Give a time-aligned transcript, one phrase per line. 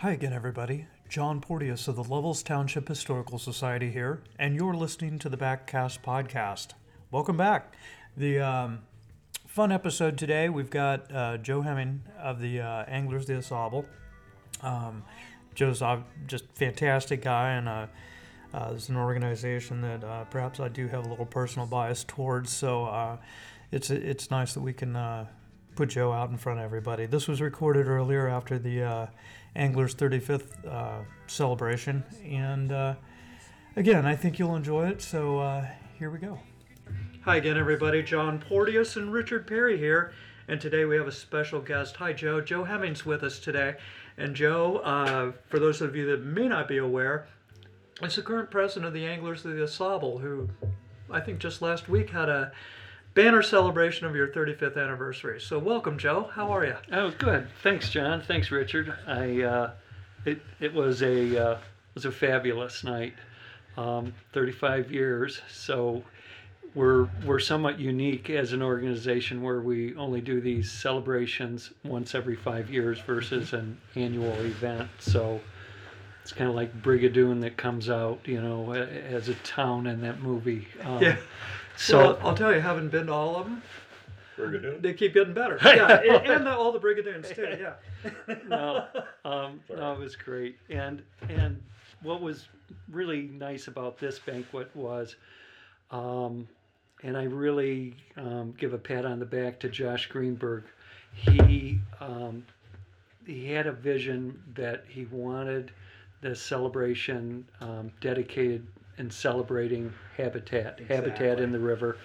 [0.00, 0.86] Hi again, everybody.
[1.10, 6.00] John Porteous of the Lovells Township Historical Society here, and you're listening to the Backcast
[6.00, 6.68] podcast.
[7.10, 7.74] Welcome back.
[8.16, 8.78] The um,
[9.46, 13.84] fun episode today, we've got uh, Joe Hemming of the uh, Anglers de Sable.
[14.62, 15.02] Um,
[15.54, 17.86] Joe's uh, just fantastic guy, and uh,
[18.54, 22.50] uh, it's an organization that uh, perhaps I do have a little personal bias towards.
[22.50, 23.18] So uh,
[23.70, 25.26] it's it's nice that we can uh,
[25.76, 27.04] put Joe out in front of everybody.
[27.04, 29.10] This was recorded earlier after the
[29.56, 32.94] Anglers 35th uh, celebration, and uh,
[33.76, 35.02] again, I think you'll enjoy it.
[35.02, 35.66] So uh,
[35.98, 36.38] here we go.
[37.22, 38.02] Hi again, everybody.
[38.02, 40.12] John Porteous and Richard Perry here,
[40.48, 41.96] and today we have a special guest.
[41.96, 42.40] Hi, Joe.
[42.40, 43.74] Joe Hemming's with us today,
[44.16, 47.26] and Joe, uh, for those of you that may not be aware,
[48.02, 50.48] is the current president of the Anglers of the Sable, who
[51.10, 52.52] I think just last week had a
[53.14, 55.40] banner celebration of your 35th anniversary.
[55.40, 56.30] So welcome, Joe.
[56.32, 56.76] How are you?
[56.92, 57.48] Oh, good.
[57.62, 58.22] Thanks, John.
[58.22, 58.94] Thanks, Richard.
[59.06, 59.70] I uh,
[60.24, 61.58] it it was a uh,
[61.94, 63.14] was a fabulous night.
[63.76, 65.40] Um, 35 years.
[65.48, 66.02] So
[66.74, 72.36] we're we're somewhat unique as an organization where we only do these celebrations once every
[72.36, 74.88] five years versus an annual event.
[74.98, 75.40] So
[76.22, 80.20] it's kind of like Brigadoon that comes out, you know, as a town in that
[80.20, 80.68] movie.
[80.84, 81.16] Um, Yeah.
[81.80, 83.62] So well, I'll tell you, haven't been to all of them.
[84.36, 84.82] Brigadoon?
[84.82, 85.58] They keep getting better.
[85.64, 87.56] Yeah, and, and the, all the Brigadoons too.
[87.58, 88.34] Yeah.
[88.48, 88.86] no,
[89.24, 90.58] um, no, it was great.
[90.68, 91.60] And and
[92.02, 92.48] what was
[92.90, 95.16] really nice about this banquet was,
[95.90, 96.46] um,
[97.02, 100.64] and I really um, give a pat on the back to Josh Greenberg.
[101.14, 102.44] He um,
[103.26, 105.72] he had a vision that he wanted
[106.20, 108.66] the celebration um, dedicated
[109.00, 111.44] and celebrating habitat, habitat Exactly.
[111.44, 111.96] in the river,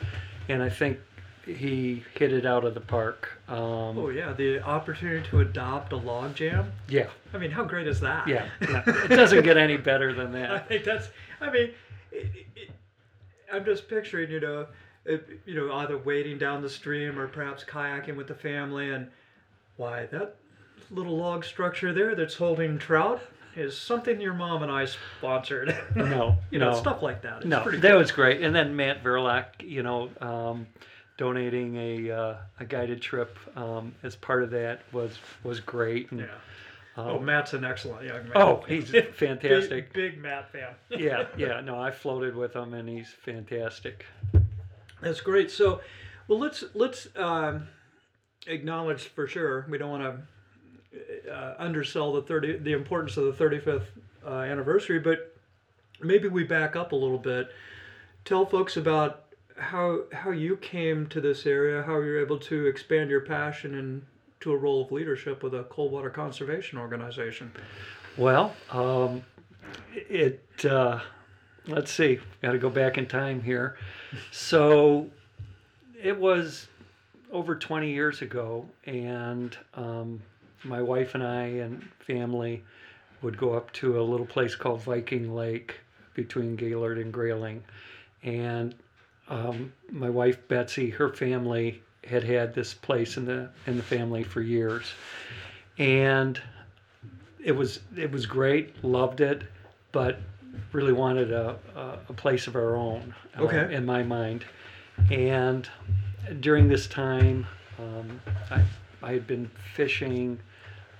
[0.47, 0.97] and I think
[1.45, 3.29] he hit it out of the park.
[3.49, 6.71] Um, Oh yeah, the opportunity to adopt a log jam.
[6.87, 7.09] yeah.
[7.33, 8.27] I mean, how great is that?
[8.27, 8.81] Yeah, yeah.
[8.87, 10.49] it doesn't get any better than that.
[10.49, 10.67] I that.
[10.69, 11.09] think that's.
[11.41, 11.71] I mean,
[12.11, 12.69] it, it,
[13.51, 14.65] I'm just picturing, you know,
[15.03, 19.09] it, you know, either wading down the stream or perhaps kayaking with the family, and
[19.75, 20.35] why that
[20.91, 23.21] little log structure there that's holding trout
[23.55, 25.75] is something your mom and I sponsored.
[25.95, 26.77] No, you know, no.
[26.77, 27.37] stuff like that.
[27.37, 27.97] It's No, that cool.
[27.99, 28.41] was great.
[28.41, 30.67] And then Matt Verlock, you know, um,
[31.17, 36.11] donating a uh, a guided trip um, as part of that was was great.
[36.11, 36.25] And, Yeah.
[36.97, 38.31] um, Oh, Matt's an excellent young man.
[38.35, 39.93] Oh, he's fantastic.
[39.93, 40.73] Big, big Matt fan.
[40.89, 41.59] yeah, yeah.
[41.61, 44.05] No, I floated with him, and he's fantastic.
[45.01, 45.51] That's great.
[45.51, 45.81] So,
[46.27, 47.67] well, let's let's um,
[48.47, 49.65] acknowledge for sure.
[49.69, 50.21] We don't want to
[51.31, 53.91] uh, undersell the thirty the importance of the thirty fifth
[54.25, 55.35] uh, anniversary, but
[56.01, 57.49] maybe we back up a little bit.
[58.23, 59.25] Tell folks about
[59.57, 64.51] how how you came to this area, how you're able to expand your passion into
[64.51, 67.51] a role of leadership with a cold water conservation organization.
[68.17, 69.23] Well, um,
[69.93, 70.43] it.
[70.63, 70.99] Uh,
[71.67, 72.19] let's see.
[72.41, 73.77] Got to go back in time here.
[74.31, 75.09] So,
[76.01, 76.67] it was
[77.31, 80.21] over 20 years ago, and um,
[80.65, 82.63] my wife and I and family
[83.21, 85.75] would go up to a little place called Viking Lake
[86.13, 87.63] between Gaylord and Grayling,
[88.23, 88.73] and
[89.29, 94.23] um, my wife Betsy, her family had had this place in the in the family
[94.23, 94.93] for years,
[95.77, 96.39] and
[97.43, 99.43] it was it was great, loved it,
[99.91, 100.19] but
[100.71, 103.73] really wanted a, a, a place of our own uh, Okay.
[103.73, 104.45] in my mind.
[105.11, 105.67] And
[106.39, 107.45] during this time,
[107.77, 108.63] um, I,
[109.03, 110.39] I had been fishing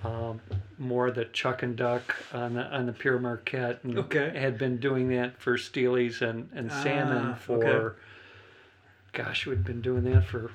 [0.06, 0.40] um,
[0.78, 4.30] more the chuck and duck on the, on the Pere Marquette and Okay.
[4.38, 7.96] had been doing that for steelies and, and salmon Ah, for, okay.
[9.12, 10.50] gosh, we'd been doing that for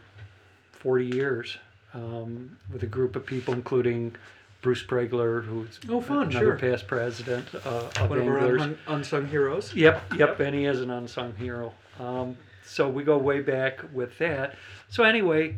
[0.74, 1.58] 40 years
[1.94, 4.16] um, with a group of people, including
[4.62, 6.56] Bruce Pregler, who's Oh, fun, another sure.
[6.58, 8.62] past president uh, of One of our Anglers.
[8.62, 9.74] un- unsung heroes.
[9.74, 10.40] Yep, yep, Yep.
[10.40, 11.74] and he is an unsung hero.
[12.00, 14.56] Um, so we go way back with that.
[14.90, 15.58] So anyway,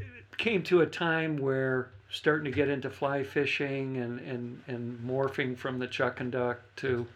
[0.00, 4.98] it came to a time where starting to get into fly fishing and, and, and
[5.00, 7.06] morphing from the chuck and duck to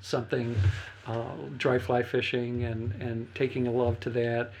[0.00, 0.54] something
[1.06, 4.52] uh, dry fly fishing and, and taking a love to that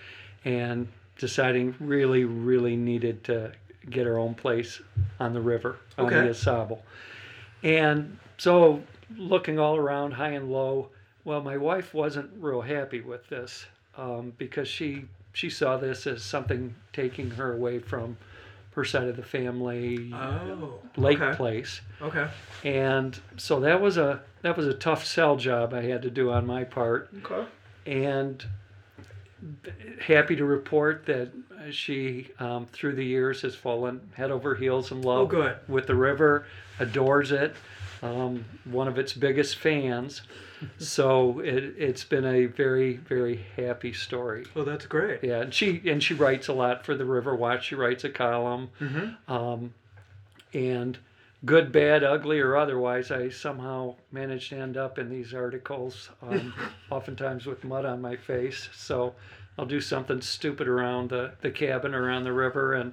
[0.44, 0.88] and
[1.18, 3.52] deciding really, really needed to
[3.90, 4.80] get our own place
[5.20, 6.22] on the river on Okay.
[6.22, 6.82] the Au Sable.
[7.62, 8.82] And so
[9.16, 10.88] looking all around high and low,
[11.24, 13.66] well, my wife wasn't real happy with this
[13.96, 15.04] um, because she
[15.34, 18.16] she saw this as something taking her away from
[18.78, 21.36] her side of the family Oh, lake okay.
[21.36, 22.28] place Okay.
[22.62, 26.30] and so that was a that was a tough sell job I had to do
[26.30, 27.44] on my part Okay.
[27.86, 28.44] and
[30.00, 31.30] happy to report that
[31.70, 35.94] she, um, through the years, has fallen head over heels in love Oh, with the
[35.96, 36.46] river,
[36.78, 37.54] adores it,
[38.02, 40.22] um, one of its biggest fans.
[40.78, 44.44] So it, it's been a very, very happy story.
[44.56, 45.22] Oh, that's great.
[45.22, 47.66] Yeah, and she and she writes a lot for the River Watch.
[47.66, 49.32] She writes a column, Mm-hmm.
[49.32, 49.74] um,
[50.54, 50.98] and
[51.44, 56.52] good, bad, ugly, or otherwise, I somehow managed to end up in these articles, um,
[56.90, 58.68] oftentimes with mud on my face.
[58.74, 59.14] So
[59.58, 62.92] I'll do something stupid around the, the cabin around the river, and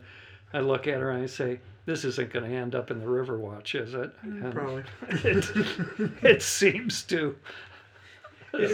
[0.55, 3.07] I look at her and I say, "This isn't going to end up in the
[3.07, 4.83] River Watch, is it?" And Probably.
[5.09, 7.35] It, it seems to.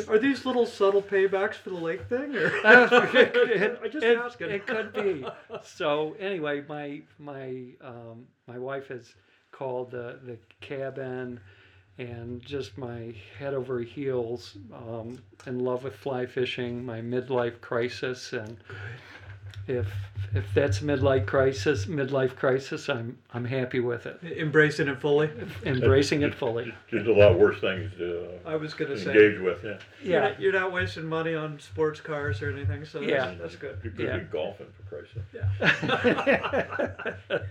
[0.07, 4.51] Are these little subtle paybacks for the lake thing, or it, I just it- asking.
[4.51, 5.25] it could be.
[5.63, 9.15] So anyway, my my um, my wife has
[9.51, 11.39] called the the cabin,
[11.97, 15.17] and just my head over heels um,
[15.47, 16.85] in love with fly fishing.
[16.85, 18.57] My midlife crisis, and
[19.67, 19.87] if
[20.33, 25.29] if that's midlife crisis, midlife crisis, I'm I'm happy with it, Embracing it fully.
[25.65, 26.73] embracing it fully.
[26.91, 29.11] There's a lot worse things to I was gonna say.
[29.11, 29.63] engage with.
[29.63, 33.11] Yeah, You're, Yeah, not, you're not wasting money on sports cars or anything, so that's,
[33.11, 33.33] Yeah.
[33.39, 33.79] that's good.
[33.83, 34.17] you could Yeah.
[34.19, 35.41] be golfing for Christ's sake.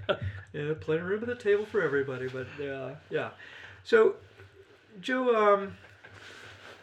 [0.53, 3.29] Yeah, plenty of room at the table for everybody, but uh, yeah.
[3.85, 4.17] So,
[5.01, 5.77] Joe, um,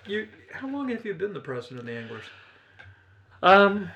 [0.06, 2.24] you how long have you been the president of the Anglers?
[3.44, 3.90] um,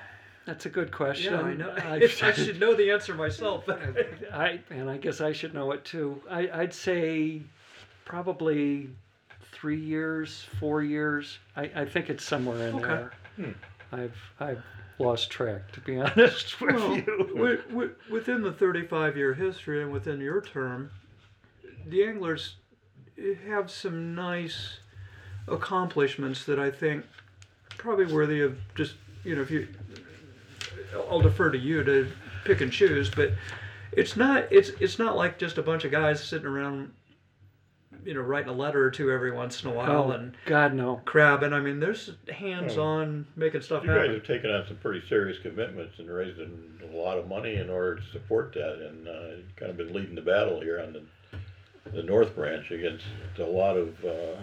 [0.46, 1.32] that's a good question.
[1.34, 1.70] Yeah, I know.
[1.76, 3.64] I- I should know the answer myself.
[4.32, 6.20] I and I guess I should know it too.
[6.30, 7.42] I, I'd say
[8.04, 8.90] probably
[9.52, 11.38] three years, four years.
[11.56, 12.86] I, I think it's somewhere in Okay.
[12.86, 13.12] there.
[13.36, 13.50] Hmm.
[13.92, 14.62] I've I've
[14.98, 17.28] lost track to be honest with Well, you.
[17.34, 20.90] wi- wi- within the 35 year history and within your term,
[21.86, 22.56] the anglers
[23.46, 24.78] have some nice
[25.48, 27.04] accomplishments that I think
[27.78, 28.94] probably worthy of just,
[29.24, 29.66] you know, if you,
[30.94, 32.08] I'll defer to you to
[32.44, 33.32] pick and choose, but
[33.92, 36.92] it's not, it's, it's not like just a bunch of guys sitting around,
[38.04, 40.74] you know, writing a letter or two every once in a while Oh and God
[40.74, 41.00] no.
[41.04, 41.52] crabbing.
[41.52, 45.38] I mean, there's hands on making stuff You guys have taken on some pretty serious
[45.42, 49.70] commitments and raised a lot of money in order to support that, and uh, kind
[49.70, 51.02] of been leading the battle here on the
[51.90, 53.04] the North Branch against
[53.38, 54.36] a lot of uh,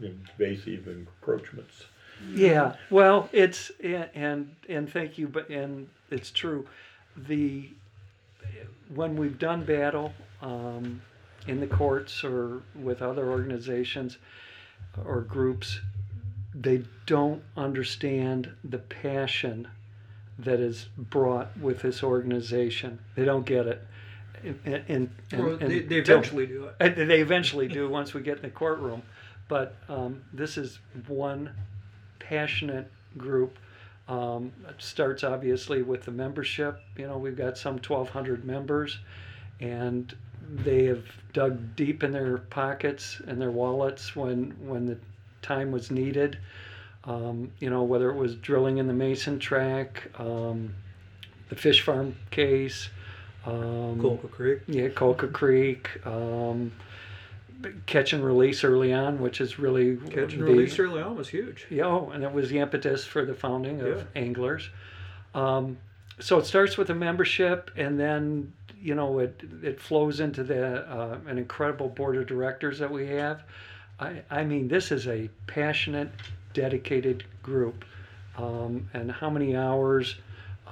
[0.00, 1.84] invasive encroachments.
[2.28, 2.74] Yeah.
[2.90, 6.66] Well, it's and and, thank you, but and it's true.
[7.16, 7.70] The
[8.94, 10.12] when we've done battle
[10.42, 11.00] um,
[11.46, 14.18] in the courts or with other organizations
[15.04, 15.80] or groups,
[16.54, 19.68] they don't understand the passion
[20.38, 22.98] that is brought with this organization.
[23.14, 23.86] They don't get it.
[24.42, 26.96] And, and, and they, they eventually do it.
[26.96, 29.02] they eventually do once we get in the courtroom.
[29.48, 30.78] But um, this is
[31.08, 31.50] one
[32.30, 32.88] passionate
[33.18, 33.58] group.
[34.08, 36.80] Um, it starts obviously with the membership.
[36.96, 38.98] You know, we've got some 1,200 members,
[39.60, 40.14] and
[40.48, 44.96] they have dug deep in their pockets and their wallets when when the
[45.42, 46.38] time was needed.
[47.04, 50.74] Um, you know, whether it was drilling in the Mason Tract, um,
[51.48, 52.90] the fish farm case.
[53.46, 54.60] Um, Kolke Creek.
[54.66, 56.70] yeah, Kolke Creek, um,
[57.86, 61.28] catch and release early on, which is really Catch and the- release early on was
[61.28, 61.66] huge.
[61.70, 64.02] Yeah, oh, and it was the impetus for the founding of Yeah.
[64.16, 64.68] Anglers.
[65.34, 65.78] Um,
[66.18, 68.52] so it starts with a membership, and then
[68.82, 73.06] you know it it flows into the uh, an incredible board of directors that we
[73.08, 73.42] have.
[73.98, 76.10] I I mean, this is a passionate,
[76.54, 77.84] dedicated group,
[78.36, 80.16] um, and how many hours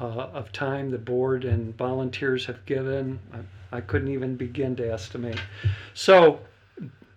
[0.00, 3.18] uh, of time the board and volunteers have given,
[3.72, 5.40] I, I couldn't even begin to estimate.
[5.94, 6.40] So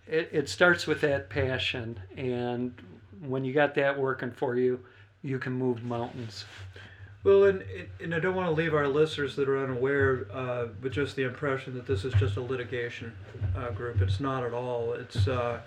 [0.08, 2.74] it, it starts with that passion, and
[3.22, 4.80] when you got that working for you,
[5.22, 6.46] you can move mountains.
[7.24, 7.64] Well, and,
[8.02, 11.24] and I don't want to leave our listeners that are unaware uh, with just the
[11.24, 13.14] impression that this is just a litigation
[13.56, 14.02] uh, group.
[14.02, 14.94] It's not at all.
[14.94, 15.60] It's uh,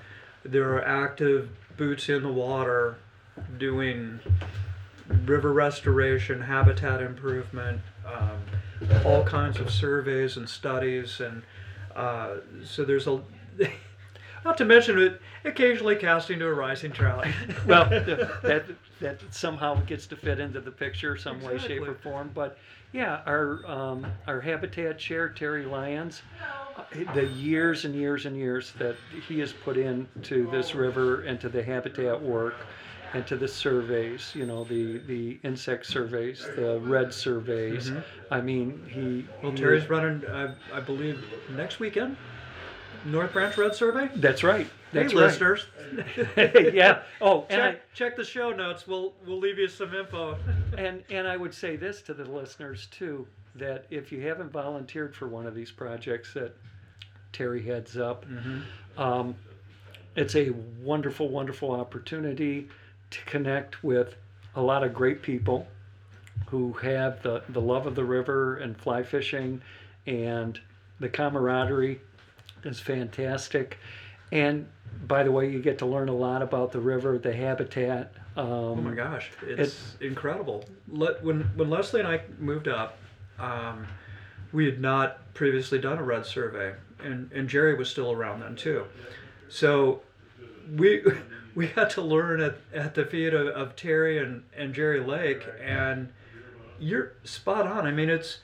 [0.45, 2.97] there are active boots in the water
[3.57, 4.19] doing
[5.25, 11.43] river restoration, habitat improvement, um, all kinds of surveys and studies, and
[11.95, 13.21] uh, so there's a.
[14.44, 17.26] Not to mention it, occasionally casting to a rising trout.
[17.66, 17.88] Well,
[18.42, 18.66] that
[19.00, 22.30] that somehow gets to fit into the picture some way, shape, or form.
[22.34, 22.58] But
[22.92, 26.22] yeah, our um, our habitat chair Terry Lyons,
[26.76, 26.82] uh,
[27.14, 31.48] the years and years and years that he has put into this river and to
[31.48, 32.52] the habitat work
[33.14, 37.92] and to the surveys, you know, the the insect surveys, the redd surveys.
[38.30, 41.24] I mean, he Well, he- Terry's running, I, I believe,
[41.56, 42.16] next weekend.
[43.04, 44.08] North Branch Redd Survey.
[44.16, 44.66] That's right.
[44.92, 45.26] That's hey, right.
[45.26, 45.66] listeners.
[46.37, 47.02] yeah.
[47.20, 48.87] Oh, and I, check, check the show notes.
[48.87, 50.38] We'll we'll leave you some info.
[50.78, 55.14] and and I would say this to the listeners too that if you haven't volunteered
[55.14, 56.56] for one of these projects that
[57.32, 58.26] Terry heads up,
[58.99, 59.34] um,
[60.16, 60.50] it's a
[60.82, 62.68] wonderful, wonderful opportunity
[63.11, 64.16] to connect with
[64.56, 65.66] a lot of great people
[66.46, 69.61] who have the, the love of the river and fly fishing
[70.06, 70.61] and
[71.00, 72.00] the camaraderie
[72.64, 73.78] is fantastic.
[74.33, 74.66] And
[75.06, 78.12] by the way, you get to learn a lot about the river, the habitat.
[78.37, 80.64] Um, Oh my gosh, it's incredible.
[80.88, 82.99] Let, when when Leslie and I moved up,
[83.38, 83.87] um,
[84.52, 88.56] we had not previously done a redd survey, and and Jerry was still around then
[88.56, 88.87] too.
[89.49, 90.02] So
[90.75, 91.04] we
[91.54, 95.44] we had to learn at, at the feet of, of Terry and, and Jerry Lake,
[95.62, 96.12] and
[96.80, 97.87] you're spot on.
[97.87, 98.38] I mean, it's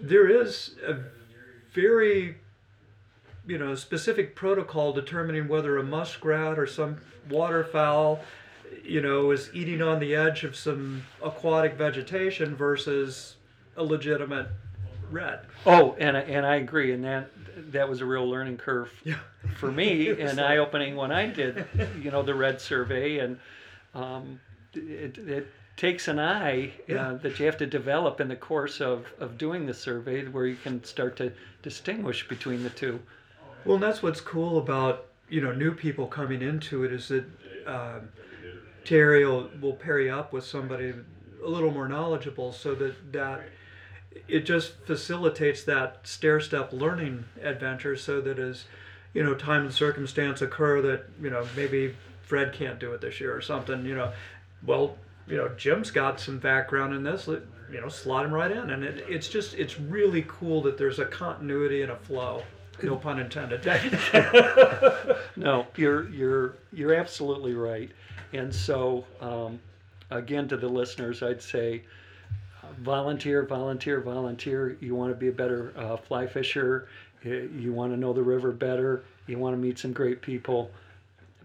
[0.00, 0.96] there is a
[1.72, 2.38] very
[3.46, 6.96] you know specific protocol determining whether a muskrat or some
[7.28, 8.20] waterfowl
[8.82, 13.36] you know is eating on the edge of some aquatic vegetation versus
[13.76, 14.48] a legitimate
[15.10, 17.30] redd Oh, and I, and I agree, and that
[17.72, 19.18] that was a real learning curve Yeah.
[19.56, 21.64] for me, and eye opening when I did,
[22.02, 23.38] you know, the redd survey, and
[23.94, 24.40] um,
[24.74, 25.46] it, it
[25.76, 27.08] takes an eye Yeah.
[27.10, 30.46] uh, that you have to develop in the course of, of doing the survey, where
[30.46, 31.32] you can start to
[31.62, 32.98] distinguish between the two.
[33.64, 37.24] Well that's what's cool about you know new people coming into it is that
[37.66, 38.08] um,
[38.84, 40.92] terry will, will pair up with somebody
[41.44, 43.48] a little more knowledgeable so that that
[44.28, 48.64] it just facilitates that stair step learning adventure so that as
[49.12, 53.20] you know time and circumstance occur that you know maybe fred can't do it this
[53.20, 54.12] year or something you know.
[54.64, 58.70] Well you know jim's got some background in this you know slot him right in.
[58.70, 62.42] And it, it's just it's really cool that there's a continuity and a flow
[62.82, 63.62] no pun intended
[65.36, 67.90] No, you're you're you're absolutely right.
[68.32, 69.60] And so, um,
[70.10, 71.82] again, to the listeners, I'd say,
[72.62, 74.76] uh, volunteer, volunteer, volunteer.
[74.80, 76.88] You want to be a better uh, fly fisher.
[77.22, 79.04] You want to know the river better.
[79.26, 80.70] You want to meet some great people.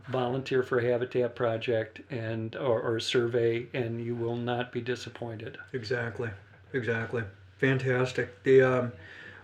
[0.09, 4.81] Volunteer for a habitat project and or, or a survey, and you will not be
[4.81, 5.57] disappointed.
[5.71, 6.31] Exactly,
[6.74, 7.24] exactly.
[7.59, 8.41] Fantastic.
[8.43, 8.91] The um,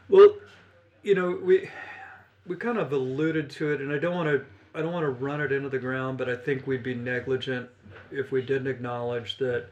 [0.10, 0.36] well,
[1.06, 1.70] you know, we
[2.48, 4.44] we kind of alluded to it, and I don't want to
[4.74, 7.70] I don't want to run it into the ground, but I think we'd be negligent
[8.12, 9.68] if we didn't acknowledge that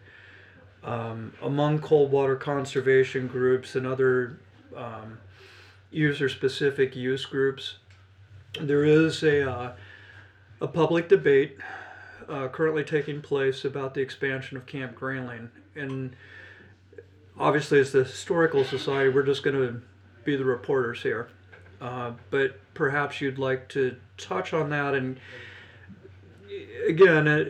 [0.84, 4.40] um, among cold water conservation groups and other
[4.78, 5.18] um,
[5.92, 7.78] user-specific use groups,
[8.62, 9.74] there is a uh,
[10.62, 11.58] a public debate
[12.30, 16.16] uh, currently taking place about the expansion of Camp Grayling and
[17.40, 19.82] obviously as the historical society we're just going to
[20.24, 21.30] be the reporters here.
[21.82, 25.20] Uh, but perhaps you'd like to touch on that and
[26.88, 27.44] again uh,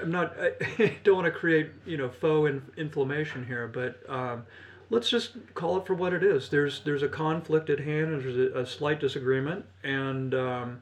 [0.00, 4.44] i'm not i don't want to create you know faux in, inflammation here but um,
[4.90, 6.48] let's just call it for what it is.
[6.48, 10.80] There's there's a conflict at hand and there's a, a slight disagreement and um,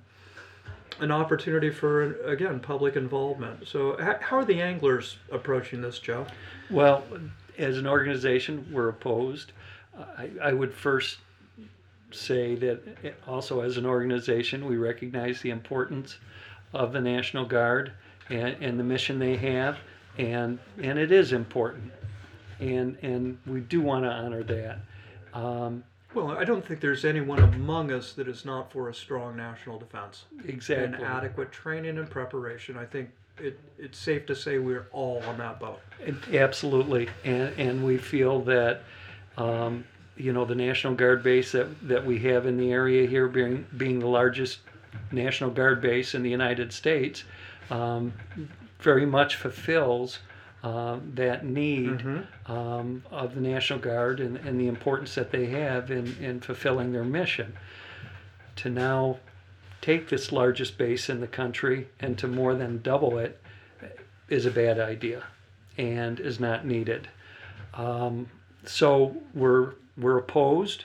[1.00, 3.66] an opportunity for again public involvement.
[3.66, 6.26] So how are the anglers approaching this joe?
[6.71, 7.04] Well,
[7.59, 9.52] as an organization, we're opposed.
[9.99, 11.19] I, I would first
[12.12, 12.81] say that
[13.26, 16.19] also as an organization, we recognize the importance
[16.73, 17.93] of the National Guard
[18.31, 19.79] and, and the mission they have,
[20.19, 21.93] and and it is important,
[22.61, 24.79] and and we do want to honor that.
[25.35, 25.85] Um,
[26.15, 29.79] Well, I don't think there's anyone among us that is not for a strong national
[29.79, 30.85] defense Exactly.
[30.87, 32.76] and adequate training and preparation.
[32.79, 35.81] I think it, it's safe to say we're all on that boat.
[36.00, 38.83] It- Absolutely, and and we feel that,
[39.37, 39.85] um,
[40.16, 43.66] you know, the National Guard base that that we have in the area here, being
[43.76, 44.61] being the largest
[45.12, 47.25] National Guard base in the United States,
[47.71, 48.12] um,
[48.81, 50.21] very much fulfills
[50.62, 52.02] uh, that need
[52.47, 56.93] um, of the National Guard and, and the importance that they have in in fulfilling
[56.93, 57.55] their mission.
[58.57, 59.19] To now
[59.83, 63.40] take this largest base in the country and to more than double it
[64.28, 65.23] is a bad idea
[65.76, 67.09] and is not needed.
[67.75, 68.28] Um,
[68.68, 70.85] so we're we're opposed.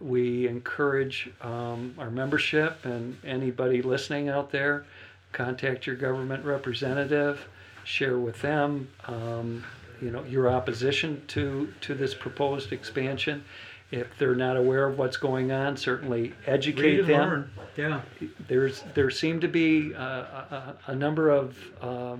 [0.00, 4.84] We encourage um, our membership and anybody listening out there,
[5.32, 7.48] contact your government representative,
[7.84, 9.64] share with them, um,
[10.00, 13.44] you know, your opposition to to this proposed expansion.
[13.90, 17.50] If they're not aware of what's going on, certainly educate Read and them learn.
[17.76, 18.00] Yeah.
[18.48, 22.16] there's there seem to be uh, a, a, a number of uh,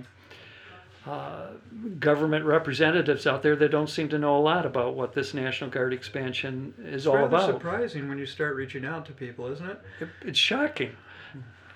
[1.05, 1.47] uh,
[1.99, 5.69] government representatives out there that don't seem to know a lot about what this National
[5.69, 7.49] Guard expansion is all Rather about.
[7.49, 9.81] surprising when you start reaching out to people, isn't it?
[9.99, 10.95] It- It's shocking.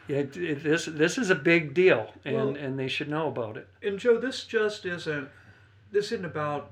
[0.07, 3.57] It, it, this this is a big deal, and, Well- and they should know about
[3.57, 3.67] it.
[3.83, 5.27] And Joe, this just isn't.
[5.91, 6.71] This isn't about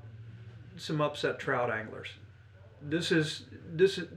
[0.78, 2.08] some upset trout anglers.
[2.80, 3.44] This is
[3.74, 4.08] this is,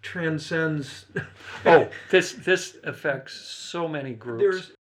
[0.00, 1.06] transcends.
[1.66, 4.42] Oh, this this affects so many groups.
[4.42, 4.72] There's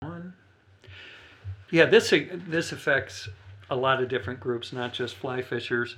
[0.00, 0.34] one.
[1.74, 3.28] Yeah, this this affects
[3.68, 5.96] a lot of different groups, not just fly fishers,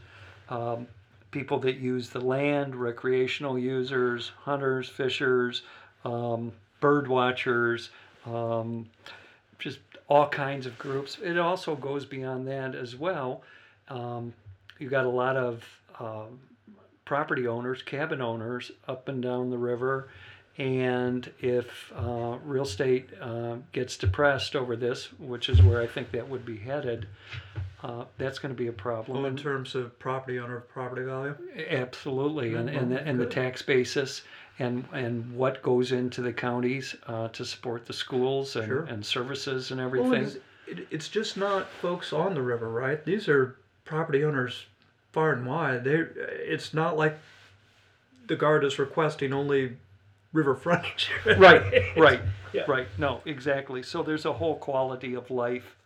[0.48, 0.86] um,
[1.32, 5.64] people that use the land, recreational users, hunters, fishers,
[6.02, 7.90] um, bird watchers,
[8.24, 8.88] um,
[9.58, 11.18] just all kinds of groups.
[11.22, 13.42] It also goes beyond that as well.
[13.90, 14.32] Um,
[14.78, 15.62] you got a lot of
[16.00, 16.40] um
[17.04, 20.08] property owners, cabin owners up and down the river.
[20.58, 26.12] And if uh, real estate uh, gets depressed over this, which is where I think
[26.12, 27.06] that would be headed,
[27.82, 29.18] uh, that's going to be a problem.
[29.18, 31.34] Well, in terms of property owner property value.
[31.68, 34.22] Absolutely, and, and, the, and the tax basis
[34.58, 38.84] and, and what goes into the counties uh, to support the schools and, Sure.
[38.84, 40.24] and services and Well, everything.
[40.24, 40.36] it's,
[40.66, 43.04] it, it's just not folks on the river, right?
[43.04, 44.64] These are property owners
[45.12, 45.84] far and wide.
[45.84, 47.18] They, it's not like
[48.26, 49.76] the guard is requesting only
[50.36, 51.10] river frontage.
[51.38, 51.62] right,
[51.96, 52.20] right,
[52.52, 52.64] Yeah.
[52.68, 52.86] right.
[52.98, 53.82] No, exactly.
[53.82, 55.76] So there's a whole quality of life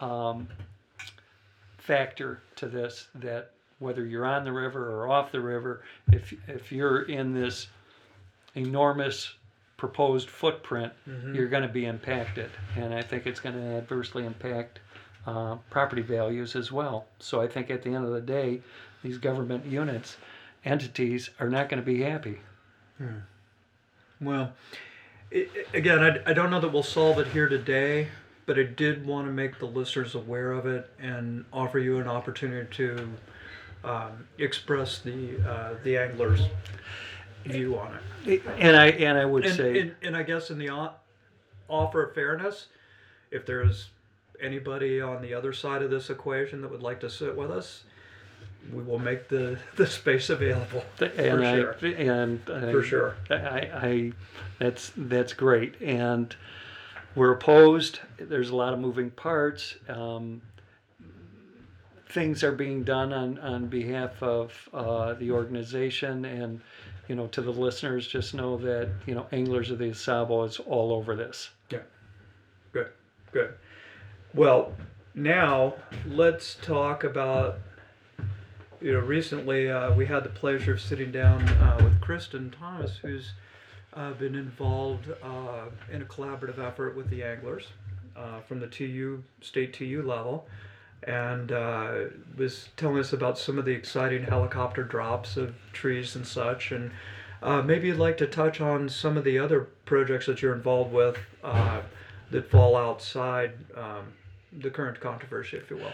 [0.00, 0.46] um,
[1.78, 6.70] factor to this that whether you're on the river or off the river, if if
[6.70, 7.68] you're in this
[8.54, 9.34] enormous
[9.76, 10.92] proposed footprint,
[11.34, 14.80] you're going to be impacted, and I think it's going to adversely impact
[15.26, 17.06] uh, property values as well.
[17.20, 18.60] So I think at the end of the day,
[19.04, 20.16] these government units,
[20.64, 22.40] entities, are not going to be happy.
[24.20, 24.52] Well,
[25.32, 28.08] i i- again, I, I don't know that we'll solve it here today,
[28.46, 32.08] but I did want to make the listeners aware of it and offer you an
[32.08, 33.08] opportunity to
[33.84, 36.40] um, express the uh, the angler's
[37.44, 37.96] view on
[38.26, 38.42] it.
[38.58, 39.78] And I and I would And, say.
[39.80, 40.92] and, and I guess in the o-
[41.68, 42.66] offer of fairness,
[43.30, 43.90] if there's
[44.40, 47.84] anybody on the other side of this equation that would like to sit with us,
[48.72, 50.84] we will make the, the space available.
[51.00, 51.70] And for I, sure.
[51.96, 53.16] and I, For sure.
[53.30, 54.12] I, I,
[54.58, 56.34] that's that's great, and
[57.14, 58.00] we're opposed.
[58.18, 59.76] There's a lot of moving parts.
[59.88, 60.42] Um,
[62.10, 66.60] things are being done on on behalf of uh, the organization, and
[67.08, 70.44] you know, to the listeners, just know that you know, Anglers of the Au Sable
[70.44, 71.50] is all over this.
[71.70, 71.80] Yeah.
[72.72, 72.90] Good.
[73.32, 73.54] Good.
[74.34, 74.74] Well,
[75.14, 75.74] now
[76.06, 77.58] let's talk about.
[78.80, 82.98] You know, recently uh, we had the pleasure of sitting down uh, with Kristen Thomas,
[82.98, 83.32] who's
[83.92, 87.66] uh, been involved uh, in a collaborative effort with the anglers
[88.16, 90.46] uh, from the TU state TU level,
[91.02, 92.04] and uh,
[92.36, 96.92] was telling us about some of the exciting helicopter drops of trees and such, and
[97.66, 101.18] maybe you'd like to touch on some of the other projects that you're involved with
[102.30, 104.12] that fall outside um,
[104.52, 105.92] the current controversy, if you will.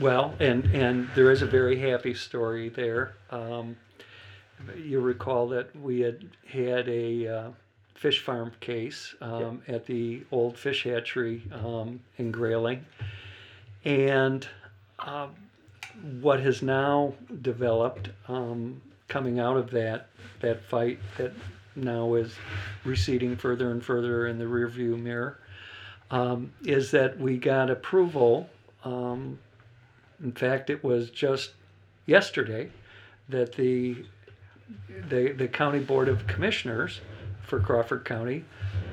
[0.00, 3.14] Well, and and there is a very happy story there.
[3.30, 3.76] Um,
[4.76, 7.50] you recall that we had had a uh,
[7.94, 12.84] fish farm case um, at the old fish hatchery um, in Grayling,
[13.84, 14.46] and
[14.98, 15.34] um,
[16.20, 20.08] what has now developed um, coming out of that
[20.40, 21.32] that fight that
[21.74, 22.34] now is
[22.84, 25.38] receding further and further in the rearview mirror
[26.10, 28.48] um, is that we got approval.
[28.84, 29.38] Um,
[30.22, 31.52] in fact, it was just
[32.06, 32.70] yesterday
[33.28, 34.04] that the,
[35.08, 37.00] the the county board of commissioners
[37.42, 38.44] for Crawford County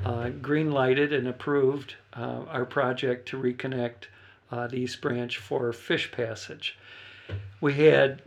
[0.06, 4.06] uh, green lighted and approved uh, our project to reconnect
[4.52, 6.78] uh, the East Branch for fish passage.
[7.62, 8.22] We had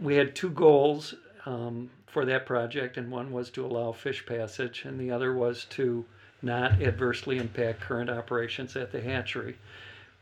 [0.00, 1.14] we had two goals
[1.46, 5.64] um, for that project, and one was to allow fish passage, and the other was
[5.70, 6.04] to
[6.42, 9.56] not adversely impact current operations at the hatchery.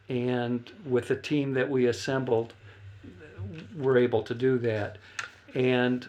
[0.08, 2.54] And with the team that we assembled,
[3.76, 4.98] we're able to do that.
[5.54, 6.08] And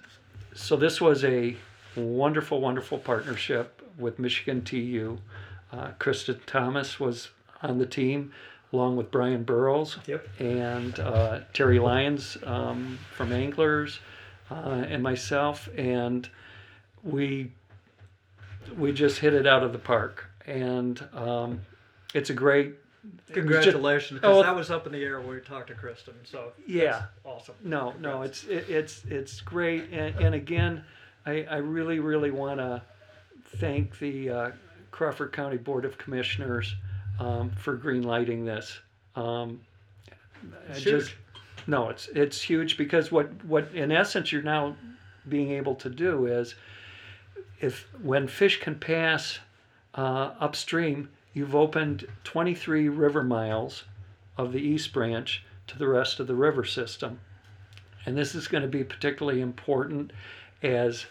[0.53, 1.55] so this was a
[1.95, 5.19] wonderful, wonderful partnership with Michigan TU.
[5.71, 7.29] Uh, Krista Thomas was
[7.61, 8.31] on the team,
[8.71, 10.27] along with Bryan Burroughs Yep.
[10.39, 13.99] and uh, Terry Lyons um, from Anglers,
[14.49, 16.27] uh, and myself, and
[17.03, 17.51] we
[18.77, 20.25] we just hit it out of the park.
[20.45, 21.62] And um,
[22.13, 22.75] it's a great.
[23.32, 26.15] Congratulations, because Oh, that was up in the air when we talked to Kristen.
[26.23, 27.03] So Yeah.
[27.23, 27.55] awesome.
[27.63, 30.84] No, no, it's it, it's it's great, and, and again,
[31.25, 32.82] I, I really really want to
[33.58, 34.51] thank the uh,
[34.91, 36.75] Crawford County Board of Commissioners
[37.19, 38.79] um, for green lighting this.
[39.15, 39.62] Um,
[40.73, 41.17] just- huge.
[41.67, 44.75] no, it's it's huge because what what in essence you're now
[45.27, 46.55] being able to do is
[47.59, 49.39] if when fish can pass
[49.95, 53.83] uh, upstream, you've opened 23 river miles
[54.37, 57.19] of the East Branch to the rest of the river system.
[58.05, 60.11] And this is going to be particularly important
[60.63, 61.05] as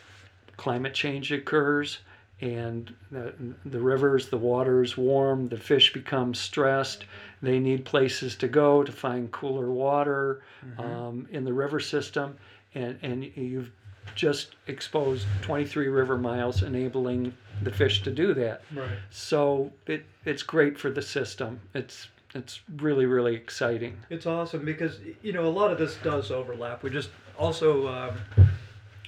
[0.57, 1.99] climate change occurs
[2.41, 3.35] and the,
[3.65, 7.05] the rivers, the water is warm, the fish become stressed.
[7.43, 10.43] They need places to go to find cooler water
[10.79, 12.37] um, in the river system.
[12.75, 13.73] And, and you've
[14.19, 18.63] just exposed 23 river miles, enabling the fish to do that.
[18.75, 18.99] Right.
[19.11, 21.61] So it, it's great for the system.
[21.73, 23.97] It's, it's really, really exciting.
[24.11, 26.83] It's awesome because you know a lot of this does overlap.
[26.83, 28.19] We just also um,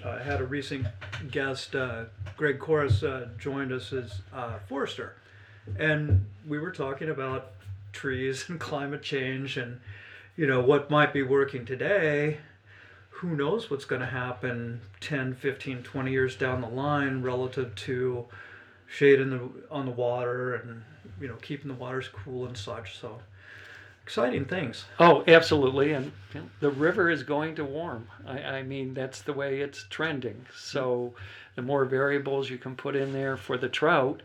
[0.04, 0.86] uh, had a recent
[1.30, 2.04] guest, uh,
[2.36, 5.16] Greg Corris, uh, joined us as uh, forester,
[5.76, 7.50] and we were talking about
[7.92, 9.80] trees and climate change and
[10.36, 12.38] you know what might be working today.
[13.20, 18.24] Who knows what's going to happen 10, 15, 20 years down the line relative to
[18.86, 20.82] shade in the on the water and
[21.20, 22.98] you know keeping the waters cool and such.
[22.98, 23.20] So
[24.04, 24.86] exciting things.
[24.98, 25.92] Oh, absolutely.
[25.92, 28.08] And you know, the river is going to warm.
[28.26, 30.46] I, I mean, that's the way it's trending.
[30.56, 31.12] So
[31.56, 34.22] the more variables you can put in there for the trout,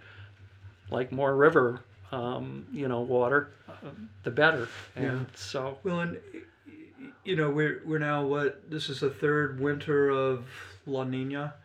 [0.90, 1.82] like more river,
[2.12, 3.90] um, you know, water, uh,
[4.24, 4.70] the better.
[4.96, 5.36] And Yeah.
[5.36, 6.18] so, Well, and
[7.26, 10.46] you know we're we're now what this is the third winter of
[10.86, 11.56] La Nina.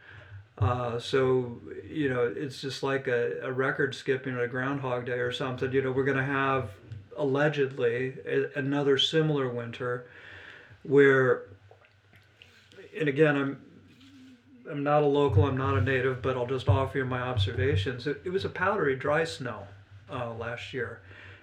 [0.59, 5.31] Uh, so you know it's just like a, a record skipping a Groundhog Day or
[5.31, 5.71] something.
[5.73, 6.71] You know we're going to have
[7.17, 10.07] allegedly a, another similar winter,
[10.83, 11.43] where,
[12.99, 13.63] and again I'm
[14.71, 18.07] I'm not a local, I'm not a native, but I'll just offer you my observations.
[18.07, 19.67] It, it was a powdery dry snow
[20.11, 21.01] uh, last year,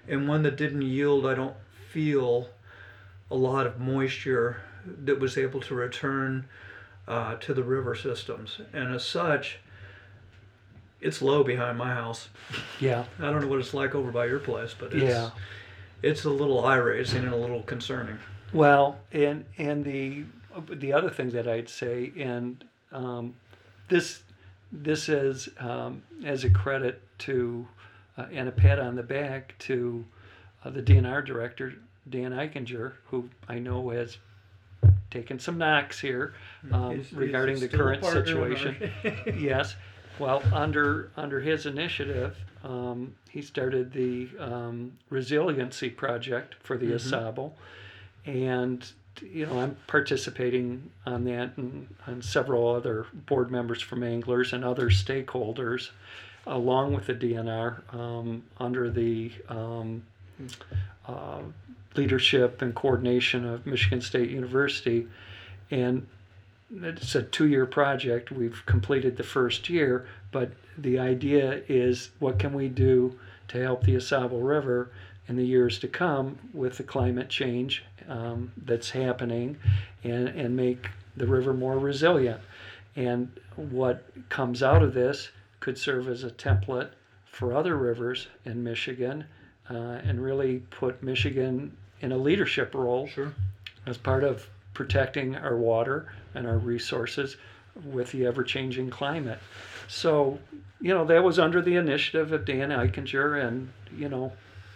[0.07, 1.25] and one that didn't yield.
[1.25, 1.55] I don't
[1.91, 2.49] feel
[3.29, 6.45] a lot of moisture that was able to return
[7.07, 9.59] uh, to the river systems, and as such,
[11.01, 12.29] it's low behind my house.
[12.79, 15.29] yeah, I don't know what it's like over by your place, but it's Yeah.
[16.01, 18.17] it's a little eye raising and a little concerning.
[18.53, 20.23] Well, and and the
[20.69, 23.35] the other thing that I'd say, and um,
[23.89, 24.23] this
[24.71, 27.67] this is um, as a credit to
[28.17, 30.03] uh, and a pat on the back to
[30.65, 31.73] uh, the DNR director
[32.09, 34.17] Dan Eichinger, who I know has
[35.09, 36.33] taken some knocks here
[36.71, 38.91] um, He's- he's regarding the still a current partner situation.
[39.39, 39.75] yes.
[40.19, 46.97] Well, under under his initiative, um, he started the um, resiliency project for the Au
[46.97, 47.55] Sable,
[48.25, 48.83] and
[49.21, 54.65] you know I'm participating on that, and, and several other board members from anglers and
[54.65, 55.91] other stakeholders,
[56.47, 60.03] along with the DNR, um, under the um,
[61.07, 61.39] uh,
[61.95, 65.07] leadership and coordination of Michigan State University,
[65.71, 66.07] and
[66.81, 68.31] it's a two-year project.
[68.31, 73.83] We've completed the first year, but the idea is what can we do to help
[73.83, 74.89] the Au Sable River
[75.27, 79.57] in the years to come with the climate change um, that's happening,
[80.03, 82.39] and and make the river more resilient.
[82.95, 86.89] And what comes out of this could serve as a template
[87.25, 89.25] for other rivers in Michigan,
[89.69, 93.33] uh, and really put Michigan in a leadership role Sure.
[93.85, 97.37] as part of protecting our water and our resources
[97.83, 99.39] with the ever-changing climate.
[99.87, 100.39] So,
[100.79, 104.33] you know, that was under the initiative of Dan Eichinger, and you know,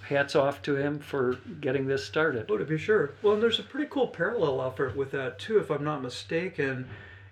[0.07, 2.47] hats off to him for getting this started.
[2.49, 3.11] Oh, to be sure.
[3.21, 6.87] Well, and there's a pretty cool parallel effort with that too, if I'm not mistaken,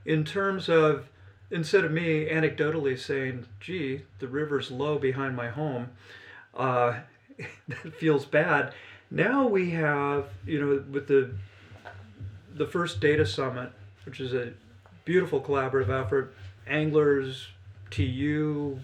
[0.05, 1.07] in terms of
[1.51, 5.89] instead of me anecdotally saying, "Gee, the river's low behind my home,"
[6.55, 6.99] uh,
[7.67, 8.73] that feels bad.
[9.11, 11.31] Now we have, you know, with the
[12.53, 13.71] the first data summit,
[14.05, 14.51] which is a
[15.05, 16.33] beautiful collaborative effort,
[16.67, 17.47] anglers,
[17.89, 18.79] TU,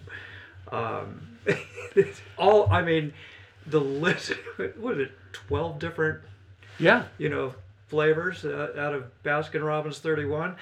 [0.72, 1.38] um,
[2.38, 2.68] all.
[2.72, 3.14] I mean,
[3.68, 4.34] the list.
[4.78, 5.12] What is it?
[5.34, 6.22] Twelve different
[6.80, 7.54] Yeah, you know,
[7.88, 10.56] flavors uh, out of Baskin Robbins 31.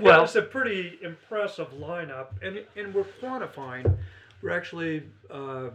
[0.00, 3.96] Well- it's a pretty impressive lineup, and and we're quantifying.
[4.42, 5.68] We're actually uh,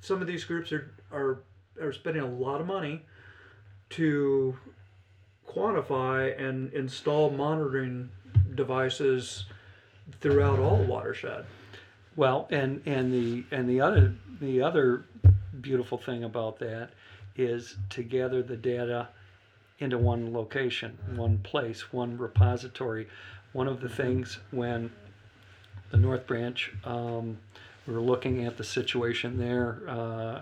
[0.00, 1.42] some of these groups are are
[1.80, 3.02] are spending a lot of money
[3.90, 4.56] to
[5.48, 8.08] quantify and install monitoring
[8.54, 9.46] devices
[10.20, 11.44] throughout all watershed.
[12.16, 15.04] Well, and and the and the other the other
[15.60, 16.90] beautiful thing about that
[17.36, 19.08] is to gather the data
[19.78, 23.08] into one location, one place, one repository.
[23.52, 24.92] One of the things when
[25.90, 27.38] the North Branch, um,
[27.86, 30.40] we were looking at the situation there uh,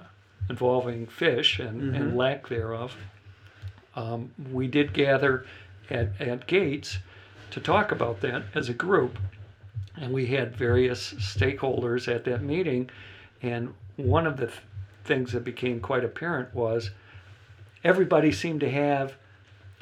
[0.51, 2.96] involving fish and, and lack thereof.
[3.96, 5.46] Um, we did gather
[5.90, 6.98] at, at Gates
[7.51, 9.18] to talk about that as a group,
[9.96, 12.90] and we had various stakeholders at that meeting.
[13.42, 14.59] And one of the th-
[15.05, 16.90] things that became quite apparent was
[17.83, 19.14] everybody seemed to have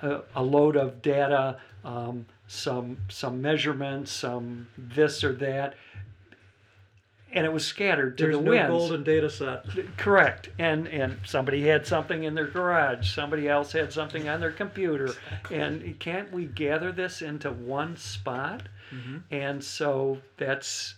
[0.01, 5.75] a, a load of data, um, some some measurements, some this or that,
[7.37, 8.71] and it was scattered to There's the no winds.
[8.71, 9.67] golden data set.
[9.99, 10.49] Correct.
[10.59, 13.15] And and somebody had something in their garage.
[13.15, 15.15] Somebody else had something on their computer.
[15.51, 18.63] And can't we gather this into one spot?
[18.91, 19.19] Mm-hmm.
[19.31, 20.95] And so that's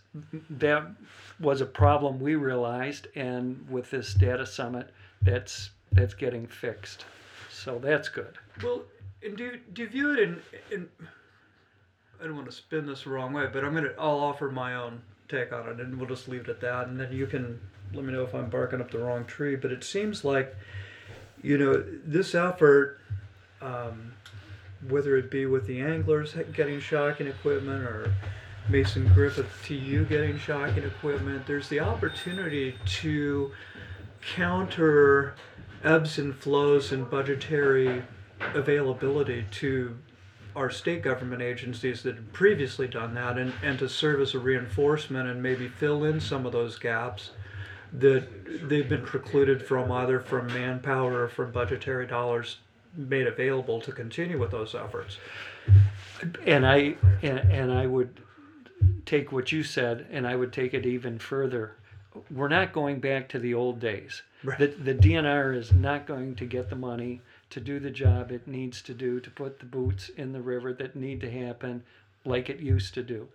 [0.49, 0.87] that
[1.41, 3.09] was a problem we realized.
[3.17, 4.91] And with this data summit,
[5.23, 7.05] that's that's getting fixed.
[7.51, 8.39] So that's good.
[8.63, 8.85] Well,
[9.25, 10.89] and do you, do you view it in, in
[12.21, 14.77] I don't want to spin this the wrong way, but I'm gonna I'll offer my
[14.77, 17.61] own take on it, and we'll just leave it at that, and then you can
[17.93, 19.57] let me know if I'm barking up the wrong tree.
[19.57, 20.57] But it seems like,
[21.43, 23.01] you know, this effort,
[23.61, 24.13] um,
[24.89, 28.13] whether it be with the anglers getting shocking equipment or
[28.69, 33.53] Mason Griffith TU getting shocking equipment, there's the opportunity to
[34.35, 35.35] counter
[35.83, 38.03] ebbs and flows in budgetary
[38.55, 39.97] availability to
[40.57, 44.39] our state government agencies that had previously done that and, and to serve as a
[44.39, 47.31] reinforcement and maybe fill in some of those gaps
[47.93, 52.59] that they've been precluded from either from manpower or from budgetary dollars
[52.97, 55.19] made available to continue with those efforts.
[56.45, 58.21] and I and, and I would
[59.07, 61.77] take what you said and I would take it even further.
[62.31, 64.23] We're not going back to the old days.
[64.43, 64.59] Right.
[64.59, 68.47] The, the DNR is not going to get the money to do the job it
[68.47, 71.83] needs to do to put the boots in the river that need to happen
[72.25, 73.29] like it used to do.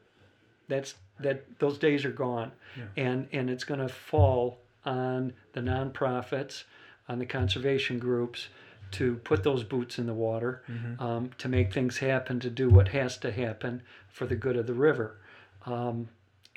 [0.67, 2.51] That's that those days are gone.
[2.95, 6.63] And and it's going to fall on the nonprofits,
[7.07, 8.47] on the conservation groups
[8.91, 10.61] to put those boots in the water,
[10.99, 14.67] um, to make things happen, to do what has to happen for the good of
[14.67, 15.17] the river.
[15.65, 16.09] Um,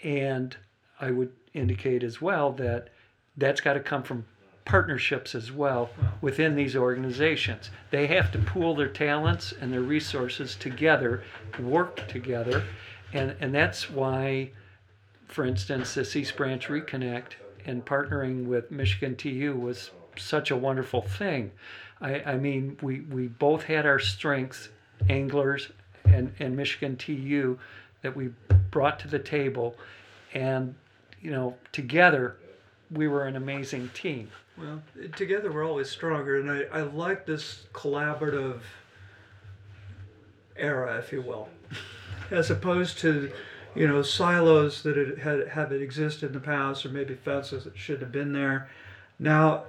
[0.05, 0.55] and
[1.01, 2.89] I would indicate as well that
[3.39, 4.27] that's got to come from
[4.67, 5.89] partnerships as well
[6.21, 7.71] within these organizations.
[7.91, 11.23] They have to pool their talents and their resources together,
[11.59, 12.65] work together,
[13.15, 14.51] and, and that's why,
[15.29, 17.33] for instance, this East Branch Reconnect
[17.65, 21.53] and partnering with Michigan TU was such a wonderful thing.
[22.01, 24.69] I, I mean, we, we both had our strengths,
[25.09, 25.71] anglers
[26.05, 27.59] and, and Michigan TU,
[28.03, 28.31] that we
[28.71, 29.77] brought to the table.
[30.35, 30.75] And,
[31.21, 32.37] you know, together,
[32.91, 34.31] we were an amazing team.
[34.57, 34.83] Well,
[35.17, 38.61] together we're always stronger, and I, I like this collaborative
[40.57, 41.49] era, if you will,
[42.31, 43.31] as opposed to,
[43.75, 47.77] you know, silos that had, had have existed in the past, or maybe fences that
[47.77, 48.71] shouldn't have been there.
[49.19, 49.65] Now,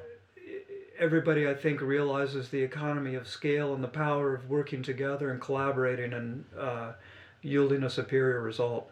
[0.99, 5.41] everybody I think realizes the economy of scale and the power of working together and
[5.41, 6.93] collaborating and uh,
[7.41, 8.89] yielding a superior result.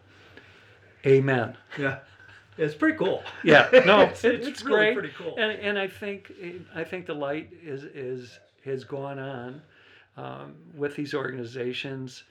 [1.04, 1.56] Amen.
[1.78, 1.98] Yeah,
[2.58, 3.22] it's pretty cool.
[3.44, 4.94] Yeah, no, It's- it's, it's really great.
[4.94, 5.34] pretty cool.
[5.38, 6.32] And and I think
[6.74, 9.62] I think the light is is has gone on
[10.16, 12.24] um, with these organizations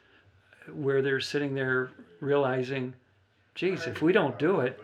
[0.74, 2.94] where they're sitting there realizing,
[3.54, 4.80] geez, if we don't do it,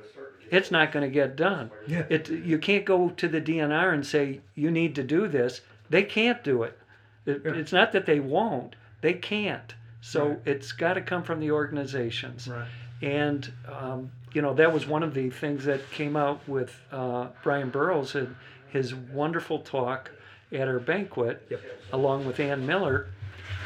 [0.51, 1.71] it's not going to get done.
[1.87, 2.05] Yeah.
[2.09, 5.61] It you can't go to the DNR and say you need to do this.
[5.89, 6.77] They can't do it.
[7.25, 7.53] It- Yeah.
[7.53, 8.75] It's not that they won't.
[9.01, 9.73] They can't.
[10.01, 10.39] So Right.
[10.45, 12.47] it's got to come from the organizations.
[12.47, 12.67] Right.
[13.01, 17.27] And um, you know that was one of the things that came out with uh,
[17.43, 18.35] Bryan Burroughs and
[18.69, 20.11] his wonderful talk
[20.51, 21.61] at our banquet, Yep.
[21.93, 23.07] along with Ann Miller.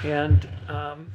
[0.03, 1.11] And um,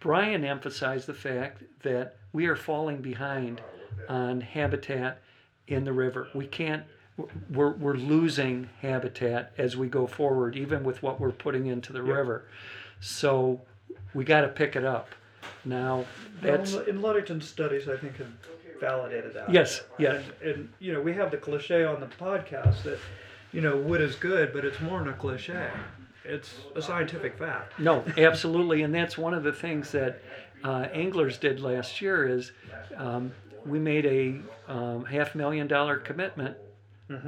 [0.00, 3.60] Bryan emphasized the fact that we are falling behind
[4.08, 5.20] on habitat
[5.66, 6.28] in the river.
[6.34, 6.84] We can't.
[7.50, 12.02] We're, we're losing habitat as we go forward, even with what we're putting into the
[12.02, 12.44] river.
[13.00, 13.62] So
[14.12, 15.08] we got to pick it up.
[15.64, 16.04] Now
[16.42, 18.28] that's well, in Ludington studies, I think have
[18.80, 19.50] validated that.
[19.52, 20.14] Yes, yeah.
[20.14, 22.98] And, and you know, we have the cliche on the podcast that
[23.52, 25.68] you know wood is good, but it's more than a cliche.
[26.24, 27.78] It's a scientific fact.
[27.78, 30.20] No, absolutely, and that's one of the things that
[30.64, 32.50] uh, anglers did last year is
[32.96, 33.32] um,
[33.64, 34.40] we made a
[34.72, 36.56] um, half million dollar commitment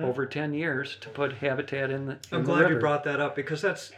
[0.00, 2.12] over ten years to put habitat in the.
[2.12, 2.34] In Mm-hmm.
[2.34, 3.92] I'm the glad you brought that up because that's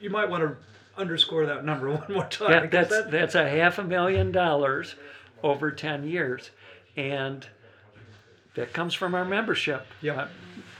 [0.00, 0.56] you might want to
[0.98, 2.50] underscore that number one more time.
[2.50, 4.94] Yeah, that's that- that's a half a million dollars
[5.42, 6.50] over ten years,
[6.96, 7.46] and
[8.54, 9.86] that comes from our membership.
[10.02, 10.16] Yep.
[10.16, 10.26] Uh,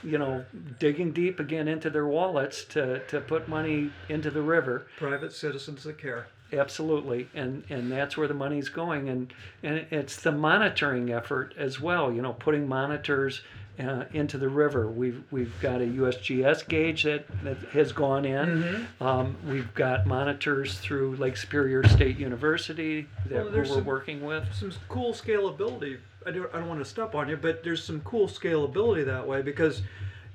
[0.03, 0.43] you know,
[0.79, 4.87] digging deep again into their wallets to, to put money into the river.
[4.97, 6.27] private citizens that care.
[6.53, 11.79] Absolutely, and and that's where the money's going, and and it's the monitoring effort as
[11.79, 12.11] well.
[12.11, 13.41] You know, putting monitors
[13.79, 14.87] uh, into the river.
[14.87, 18.47] We've we've got a USGS gauge that, that has gone in.
[18.47, 19.03] Mm-hmm.
[19.03, 24.53] Um, we've got monitors through Lake Superior State University that Well, we're some- working with.
[24.53, 25.97] some cool scalability.
[26.25, 29.27] I don't, I don't want to step on you, but there's some cool scalability that
[29.27, 29.81] way because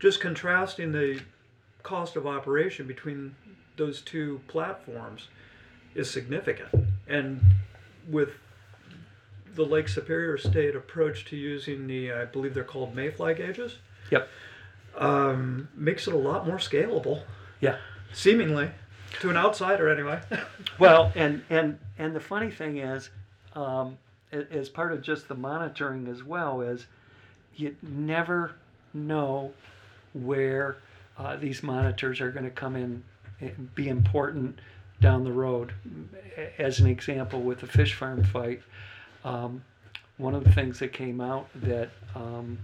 [0.01, 1.21] just contrasting the
[1.85, 3.37] cost of operation between
[3.77, 5.29] those two platforms
[5.95, 6.69] is significant.
[7.07, 7.41] And
[8.09, 8.31] with
[9.57, 13.77] the Lake Superior State approach to using the, I believe they're called Mayfly gauges,
[14.11, 14.29] Yep.
[14.97, 17.23] um, makes it a lot more scalable,
[17.61, 17.79] Yeah.
[18.13, 18.71] seemingly,
[19.21, 20.21] to an outsider anyway.
[20.79, 23.09] Well, and and and the funny thing is,
[23.55, 23.97] um,
[24.31, 26.85] as part of just the monitoring as well is,
[27.55, 28.53] you never
[28.93, 29.55] know
[30.13, 30.77] where
[31.19, 33.03] uh, these monitors are going to come in
[33.41, 34.59] and be important
[35.01, 35.73] down the road.
[36.59, 38.61] As an example, with the fish farm fight,
[39.27, 39.63] um,
[40.19, 42.59] one of the things that came out that um,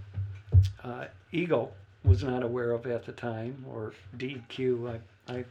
[0.83, 1.73] uh, Eagle
[2.03, 4.99] was not aware of at the time, or DQ.
[5.27, 5.45] I, I,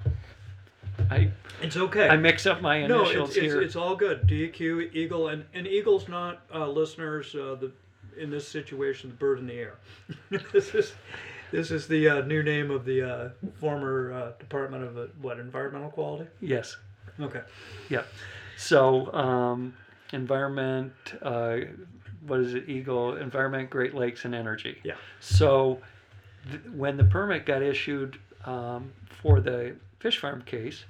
[1.11, 2.09] I, it's okay.
[2.09, 3.62] I mix up my No, initials it's, it's, here.
[3.62, 4.27] it's all good.
[4.27, 7.35] DQ, Eagle, and, and Eagle's not uh, listeners.
[7.35, 7.72] Uh, the
[8.18, 9.75] in this situation, the bird in the air.
[10.53, 10.92] this is
[11.51, 13.29] this is the uh, new name of the uh,
[13.61, 16.29] former uh, Department of uh, what Environmental Quality.
[16.40, 16.77] yes.
[17.20, 17.42] Okay.
[17.90, 18.07] Yep.
[18.57, 19.75] So, um,
[20.12, 21.59] environment, uh,
[22.27, 22.68] what is it?
[22.68, 24.79] Eagle, environment, Great Lakes, and energy.
[24.85, 24.94] Yeah.
[25.20, 25.81] So,
[26.51, 30.85] th- when the permit got issued um, for the fish farm case,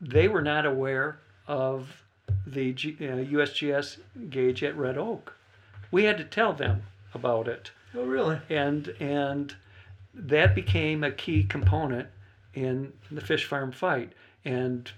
[0.00, 2.02] they were not aware of
[2.46, 3.98] the G- uh, USGS
[4.30, 5.34] gauge at Red Oak.
[5.90, 6.82] We had to tell them
[7.14, 8.38] about it Oh, really?
[8.50, 9.54] and and
[10.14, 12.08] that became a key component
[12.54, 14.12] in the fish farm fight
[14.44, 14.90] and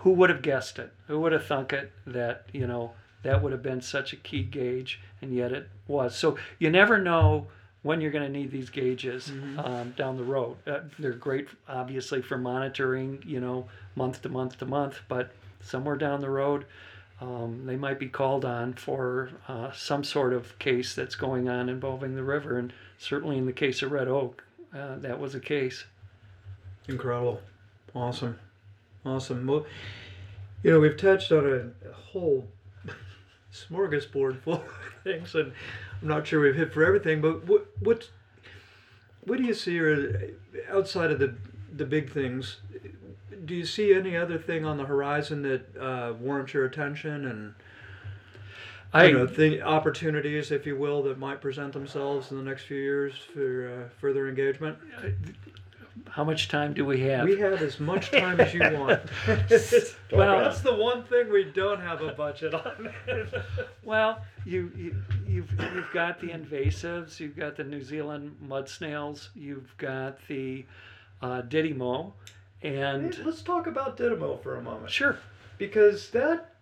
[0.00, 3.52] who would have guessed it who would have thunk it that you know that would
[3.52, 7.46] have been such a key gauge and yet it was so you never know
[7.82, 12.20] when you're going to need these gauges um, down the road uh, they're great obviously
[12.20, 16.64] for monitoring you know month to month to month but somewhere down the road
[17.20, 21.68] um, they might be called on for uh, some sort of case that's going on
[21.68, 22.58] involving the river.
[22.58, 25.84] And certainly in the case of Red Oak, uh, that was a case.
[26.88, 27.40] Incredible.
[27.94, 28.38] Awesome.
[29.06, 29.46] Awesome.
[29.46, 29.64] Well,
[30.62, 32.48] you know, we've touched on a, a whole
[33.52, 34.64] smorgasbord full of
[35.04, 35.52] things, and
[36.02, 37.20] I'm not sure we've hit for everything.
[37.20, 38.10] But what what
[39.24, 40.32] what do you see are
[40.68, 41.36] outside of the
[41.74, 42.58] the big things?
[43.44, 47.54] Do you see any other thing on the horizon that uh, warrants your attention and
[48.92, 52.64] I you know the opportunities, if you will, that might present themselves in the next
[52.64, 54.78] few years for uh, further engagement?
[56.08, 57.24] How much time do we have?
[57.24, 59.00] We have as much time as you want.
[60.12, 62.90] Well- that's the one thing we don't have a budget on.
[63.82, 69.30] Well, you, you you've you've got the invasives, you've got the New Zealand mud snails,
[69.34, 70.64] you've got the
[71.22, 72.12] uh, Didymo,
[72.62, 75.18] and Let's talk about Didymo for a moment, sure,
[75.58, 76.54] because that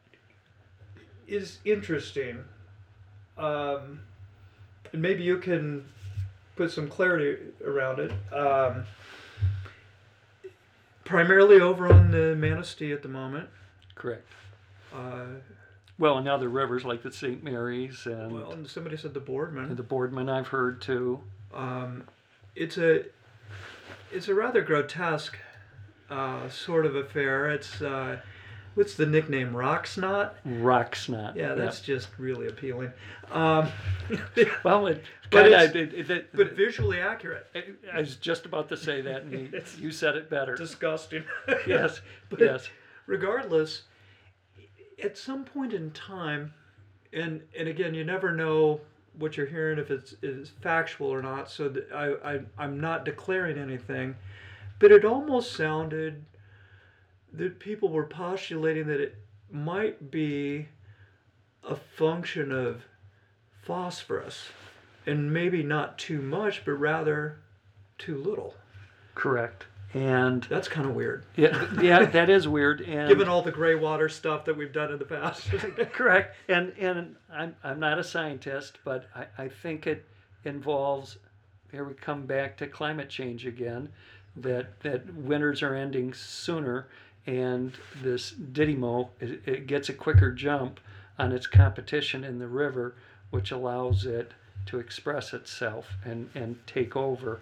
[1.26, 2.44] is interesting.
[3.38, 4.00] Um,
[4.92, 5.86] and maybe you can
[6.56, 8.12] put some clarity around it.
[8.32, 8.84] Um,
[11.04, 13.48] primarily over on the Manistee at the moment.
[13.94, 14.26] correct.
[14.94, 15.26] Uh,
[15.98, 17.42] Well, and other rivers like the St.
[17.44, 19.74] Mary's and, well, and somebody said the Boardman.
[19.76, 21.20] the Boardman, I've heard too.
[21.52, 22.04] Um,
[22.56, 23.04] it's a
[24.12, 25.36] it's a rather grotesque
[26.10, 27.48] uh, sort of affair.
[27.50, 28.20] It's uh,
[28.74, 29.56] what's the nickname?
[29.56, 30.36] Rock snot.
[30.44, 31.36] Rock snot.
[31.36, 32.92] Yeah, that's just really appealing.
[33.30, 33.68] Um,
[34.64, 37.46] Well, it, But it- it- it- but visually accurate.
[37.92, 40.54] I was just about to say that, and you, you said it better.
[40.54, 41.24] Disgusting.
[41.66, 42.68] yes, But yes,
[43.06, 43.82] Regardless,
[45.02, 46.52] at some point in time,
[47.12, 48.80] and and again, you never know
[49.18, 51.50] what you're hearing if it's is factual or not.
[51.50, 54.16] So I, I I'm not declaring anything,
[54.78, 56.24] but it almost sounded
[57.36, 59.16] that people were postulating that it
[59.50, 60.68] might be
[61.62, 62.82] a function of
[63.62, 64.48] phosphorus,
[65.06, 67.38] and maybe not too much, but rather
[67.98, 68.54] too little.
[69.14, 69.66] correct.
[69.92, 72.80] And That's kind of weird, yeah, yeah, that is weird.
[72.80, 75.46] And given all the gray water stuff that we've done in the past.
[75.92, 76.34] correct.
[76.48, 80.04] And and I'm I'm not a scientist, but I, I think it
[80.44, 81.18] involves.
[81.70, 83.88] Here we come back to climate change again.
[84.34, 86.88] That that winters are ending sooner,
[87.26, 87.72] and
[88.02, 90.80] this Didymo it, it gets a quicker jump
[91.18, 92.94] on its competition in the river,
[93.30, 94.32] which allows it
[94.66, 97.40] to express itself and and take over.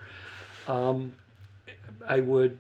[0.69, 1.15] Um,
[2.07, 2.59] I would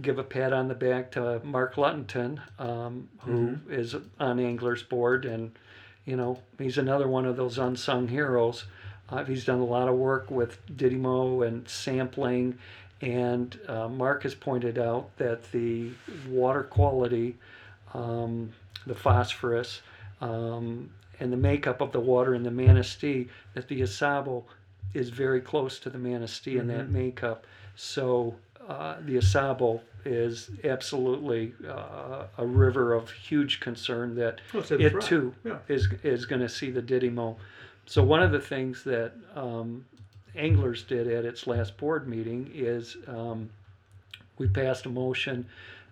[0.00, 5.24] give a pat on the back to Mark Luttington, um, who is on Anglers Board,
[5.24, 5.52] and
[6.04, 8.64] you know he's another one of those unsung heroes.
[9.08, 12.58] Uh, he's done a lot of work with Didymo and sampling,
[13.02, 15.90] and uh, Mark has pointed out that the
[16.28, 17.36] water quality,
[17.92, 18.52] um,
[18.86, 19.82] the phosphorus,
[20.20, 20.88] um,
[21.18, 24.46] and the makeup of the water in the Manistee, that the Au Sable
[24.94, 27.44] is very close to the Manistee in that makeup.
[27.74, 28.36] So
[28.66, 34.70] uh, the Au Sable is absolutely uh, a river of huge concern that Well, it's
[34.70, 35.58] in the it too Yeah.
[35.68, 37.36] is is going to see the Didymo.
[37.86, 39.84] So one of the things that um,
[40.34, 43.50] anglers did at its last board meeting is um,
[44.38, 45.46] we passed a motion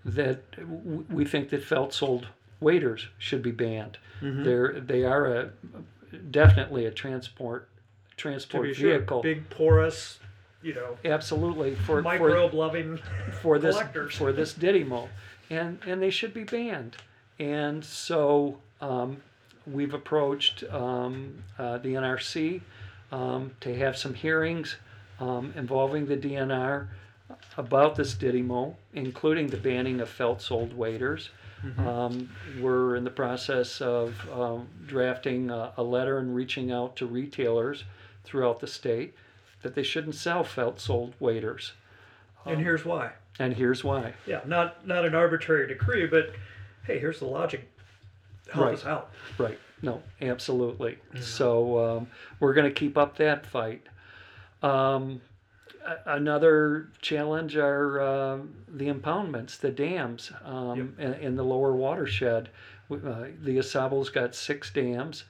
[0.05, 2.29] that w- we think that felt soled
[2.61, 3.99] waders should be banned.
[4.23, 4.45] Mm-hmm.
[4.45, 5.51] They're they are a
[6.31, 7.69] definitely a transport
[8.17, 9.23] transport sure, vehicle.
[9.23, 10.19] big porous,
[10.63, 12.99] you know, Absolutely for for microbe loving.
[13.41, 14.15] for this collectors.
[14.17, 15.09] for this Didymo,
[15.49, 16.97] and and they should be banned.
[17.39, 19.23] And so um,
[19.67, 22.61] we've approached um, uh, the NRC
[23.13, 24.77] um, to have some hearings
[25.19, 26.89] um, involving the DNR
[27.57, 31.31] about this Didymo, including the banning of felt soled waders.
[31.79, 37.07] Um, we're in the process of um, drafting a, a letter and reaching out to
[37.07, 37.85] retailers
[38.25, 39.15] throughout the state
[39.61, 41.75] that they shouldn't sell felt soled waders.
[42.47, 43.13] and here's why.
[43.39, 44.15] And here's why.
[44.27, 46.33] Yeah, not not an arbitrary decree, but
[46.87, 47.69] hey, here's the logic.
[48.51, 48.75] Help Right.
[48.75, 49.11] us out.
[49.37, 49.59] Right.
[49.83, 50.99] No, absolutely.
[51.21, 52.07] So um,
[52.39, 53.83] we're going to keep up that fight.
[54.63, 55.23] Um,
[56.07, 62.51] another challenge are um the impoundments, the dams um, in, in the lower watershed.
[62.91, 65.25] Uh, the Au Sable's got six dams,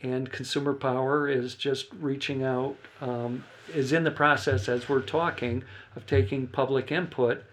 [0.00, 3.44] and Consumer Power is just reaching out, um,
[3.74, 5.62] is in the process as we're talking
[5.94, 7.44] of taking public input.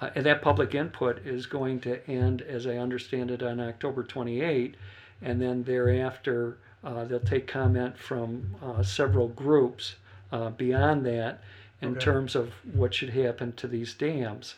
[0.00, 4.02] Uh, and that public input is going to end, as I understand it, on October
[4.02, 4.74] 28.
[5.22, 9.96] And then thereafter, uh, they'll take comment from uh, several groups
[10.32, 11.42] uh, beyond that
[11.80, 12.00] in Okay.
[12.00, 14.54] terms of what should happen to these dams.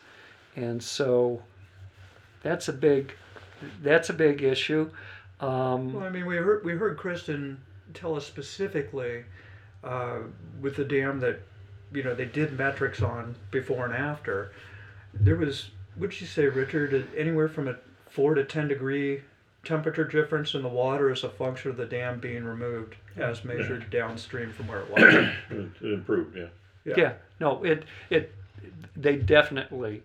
[0.55, 1.41] And so
[2.43, 3.13] that's a big,
[3.81, 4.89] that's a big issue.
[5.39, 7.59] Um, Well, I mean, we heard we heard Kristen
[7.93, 9.25] tell us specifically
[9.83, 10.19] uh,
[10.61, 11.41] with the dam that
[11.93, 14.51] you know they did metrics on before and after.
[15.13, 17.75] There was, would you say, Richard, anywhere from a
[18.09, 19.21] four to ten degree
[19.65, 23.89] temperature difference in the water as a function of the dam being removed, as measured
[23.89, 25.13] downstream from where it was.
[25.49, 26.47] It it improved, yeah.
[26.95, 27.13] Yeah.
[27.39, 28.33] no, it it
[28.95, 30.03] they definitely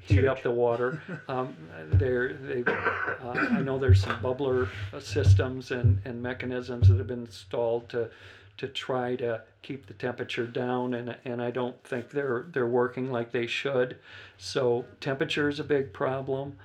[0.00, 1.00] heat up the water.
[1.28, 1.56] Um,
[1.94, 4.68] they're they uh, I know there's some bubbler
[5.00, 8.10] systems and, and mechanisms that have been installed to
[8.58, 13.10] to try to keep the temperature down and and I don't think they're they're working
[13.10, 13.96] like they should.
[14.38, 16.58] So temperature is a big problem.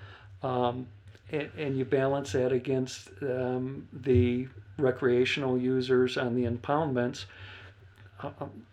[0.44, 0.88] Um,
[1.32, 7.26] and, and you balance that against um, the recreational users on the impoundments.
[8.22, 8.66] Um,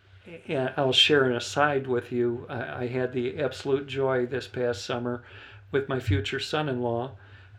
[0.47, 2.47] and I'll share an aside with you.
[2.49, 5.23] I, I had the absolute joy this past summer
[5.71, 7.13] with my future son-in-law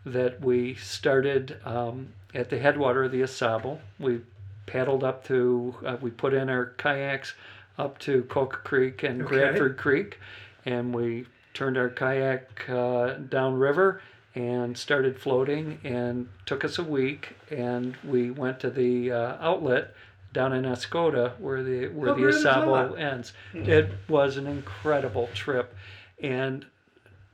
[0.04, 3.80] that we started um, at the headwater of the Au Sable.
[3.98, 4.20] We
[4.66, 7.34] paddled up to, uh, we put in our kayaks
[7.76, 9.36] up to Kolke Creek and Okay.
[9.36, 10.18] Bradford Creek,
[10.64, 14.00] and we turned our kayak uh, downriver
[14.34, 15.80] and started floating.
[15.84, 19.94] And took us a week, and we went to the uh, outlet
[20.32, 23.32] down in Oscoda where the where How the Au Sable ends.
[23.52, 25.74] It was an incredible trip,
[26.22, 26.66] and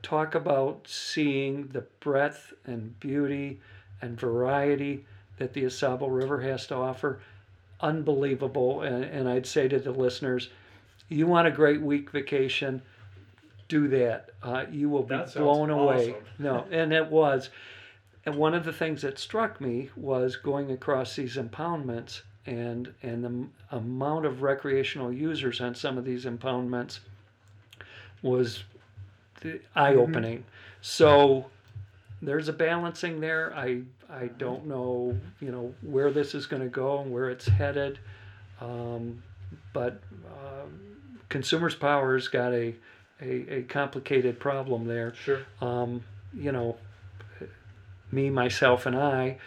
[0.01, 3.59] talk about seeing the breadth and beauty
[4.01, 5.05] and variety
[5.37, 7.19] that the Au Sable River has to offer.
[7.81, 8.81] Unbelievable.
[8.81, 10.49] And, and I'd say to the listeners,
[11.09, 12.81] you want a great week vacation,
[13.67, 14.29] do that.
[14.41, 16.11] Uh, you will be That blown away.
[16.11, 16.23] awesome.
[16.39, 17.49] No, and it was.
[18.25, 23.23] And one of the things that struck me was going across these impoundments and and
[23.23, 26.99] the m- amount of recreational users on some of these impoundments
[28.21, 28.63] was
[29.75, 30.43] eye opening.
[30.81, 31.45] So
[32.21, 33.53] there's a balancing there.
[33.55, 37.47] I I don't know you know where this is going to go and where it's
[37.47, 37.99] headed,
[38.61, 39.21] um,
[39.73, 40.79] but um
[41.29, 42.73] consumers' power's got a,
[43.21, 45.39] a a complicated problem there Sure.
[45.61, 46.03] um,
[46.33, 46.77] you know,
[48.11, 49.37] me, myself, and I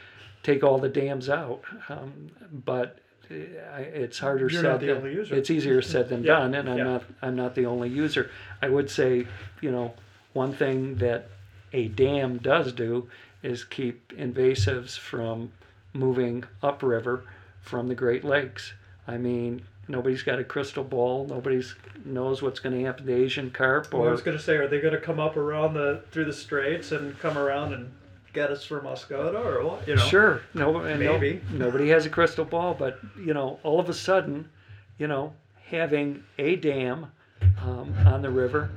[0.43, 1.63] take all the dams out.
[1.89, 2.99] Um, but
[3.31, 3.35] uh,
[3.79, 5.35] it's harder You're said not the than only user.
[5.35, 6.85] it's easier said than Yeah, done, and I'm yeah.
[6.85, 8.31] not I'm not the only user.
[8.61, 9.27] I would say,
[9.61, 9.95] you know,
[10.33, 11.29] one thing that
[11.73, 13.09] a dam does do
[13.43, 15.53] is keep invasives from
[15.93, 17.23] moving upriver
[17.63, 18.73] from the Great Lakes.
[19.07, 21.27] I mean, nobody's got a crystal ball.
[21.29, 21.75] Nobody's
[22.05, 24.67] knows what's going to happen to Asian carp Well, I was going to say, are
[24.69, 27.93] they going to come up around the through the straits and come around and
[28.33, 29.87] get us for Moscota or what?
[29.87, 30.05] You know.
[30.07, 30.41] Sure.
[30.55, 31.43] No, and no- Maybe.
[31.53, 34.49] nobody has a crystal ball, but you know, all of a sudden,
[34.99, 35.35] you know,
[35.67, 37.07] having a dam
[37.63, 38.71] um, on the river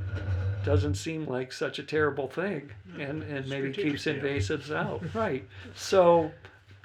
[0.65, 4.31] doesn't seem like such a terrible thing, and and maybe keeps Strategic dam.
[4.39, 5.01] invasives out.
[5.15, 5.45] right.
[5.75, 6.31] So,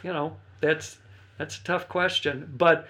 [0.03, 0.99] you know, that's
[1.39, 2.87] that's a tough question, but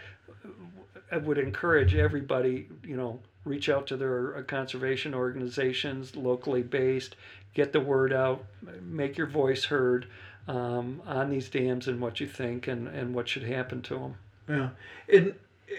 [1.11, 7.17] I would encourage everybody, you know, reach out to their uh, conservation organizations, locally based,
[7.55, 8.45] get the word out,
[8.83, 10.07] make your voice heard
[10.47, 14.15] um, on these dams and what you think and, and what should happen to them.
[14.49, 14.69] Yeah,
[15.13, 15.35] and
[15.71, 15.75] eh,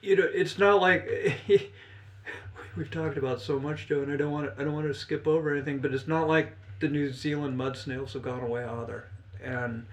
[0.00, 1.08] you know, it's not like
[2.76, 4.94] we've talked about so much, Joe, and I don't want to, I don't want to
[4.94, 8.64] skip over anything, but it's not like the New Zealand mud snails have gone away
[8.64, 9.08] either,
[9.42, 9.86] and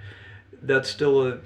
[0.61, 1.39] that's still a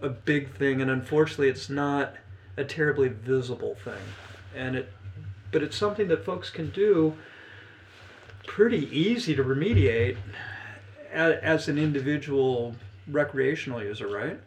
[0.00, 2.14] a big thing, and unfortunately, it's not
[2.56, 3.94] a terribly visible thing,
[4.54, 4.92] and it,
[5.52, 7.14] but it's something that folks can do
[8.46, 10.16] pretty easy to remediate
[11.12, 12.74] as, as an individual
[13.08, 14.38] recreational user, right?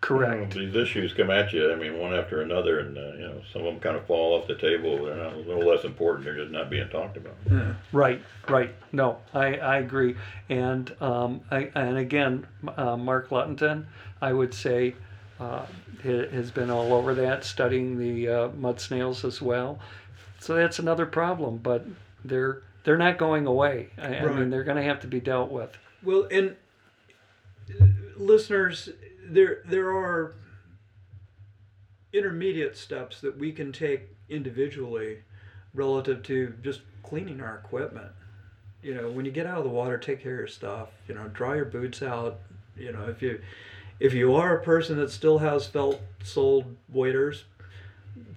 [0.00, 0.54] Correct.
[0.54, 3.62] These issues come at you, I mean, one after another, and, uh, you know, some
[3.62, 6.34] of them kind of fall off the table, they're not, a little less important, they're
[6.34, 7.36] just not being talked about.
[7.48, 7.74] Yeah.
[7.92, 8.74] Right, right.
[8.90, 10.16] No, I, I agree.
[10.48, 13.86] And um, I, and again, uh, Mark Luttington,
[14.20, 14.96] I would say,
[15.42, 15.66] uh,
[16.02, 19.78] has been all over that, studying the uh, mud snails as well.
[20.38, 21.86] So that's another problem, but
[22.24, 23.90] they're they're not going away.
[23.98, 25.76] I, I mean, they're going to have to be dealt with.
[26.02, 26.56] Well, and
[27.80, 27.86] uh,
[28.16, 28.88] listeners,
[29.24, 30.34] there there are
[32.12, 35.18] intermediate steps that we can take individually
[35.74, 38.10] relative to just cleaning our equipment.
[38.82, 40.88] You know, when you get out of the water, take care of your stuff.
[41.08, 42.40] You know, dry your boots out.
[42.76, 43.40] You know, if you
[44.02, 47.44] if you are a person that still has felt soled waders,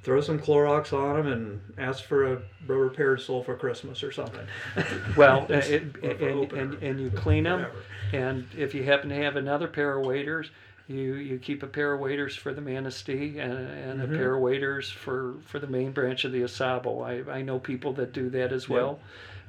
[0.03, 4.03] throw some Clorox on them and ask for a rubber pair of sole for Christmas
[4.03, 4.45] or something.
[5.17, 7.65] Well, it, and, and, and, you clean them,
[8.13, 10.51] and if you happen to have another pair of waders,
[10.87, 14.13] you, you keep a pair of waders for the Manistee and, and Mm-hmm.
[14.13, 17.01] a pair of waders for, for the main branch of the Au Sable.
[17.01, 18.99] I, I know people that do that as well,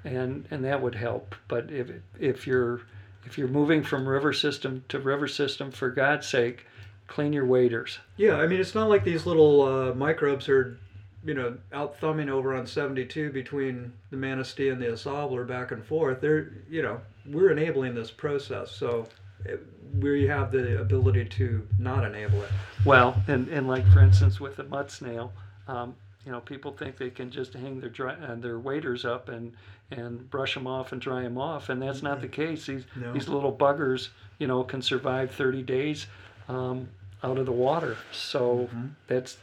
[0.04, 1.34] and and that would help.
[1.48, 2.80] But if if you're
[3.26, 6.64] if you're moving from river system to river system, for God's sake,
[7.08, 7.98] clean your waders.
[8.16, 10.78] Yeah, I mean, it's not like these little uh, microbes are,
[11.24, 15.84] you know, out thumbing over on 72 between the Manistee and the Asabler back and
[15.84, 16.20] forth.
[16.20, 18.70] They're, you know, we're enabling this process.
[18.70, 19.06] So
[19.44, 19.60] it,
[20.00, 22.50] we have the ability to not enable it.
[22.84, 25.32] Well, and, and like for instance with the mud snail,
[25.68, 29.28] um, you know, people think they can just hang their dry, uh, their waders up
[29.28, 29.52] and
[29.90, 32.66] and brush them off and dry them off, and that's not the case.
[32.66, 33.12] These No.
[33.12, 34.08] these little buggers,
[34.38, 36.06] you know, can survive 30 days
[36.48, 36.88] um,
[37.22, 37.96] out of the water.
[38.12, 38.68] So
[39.06, 39.38] that's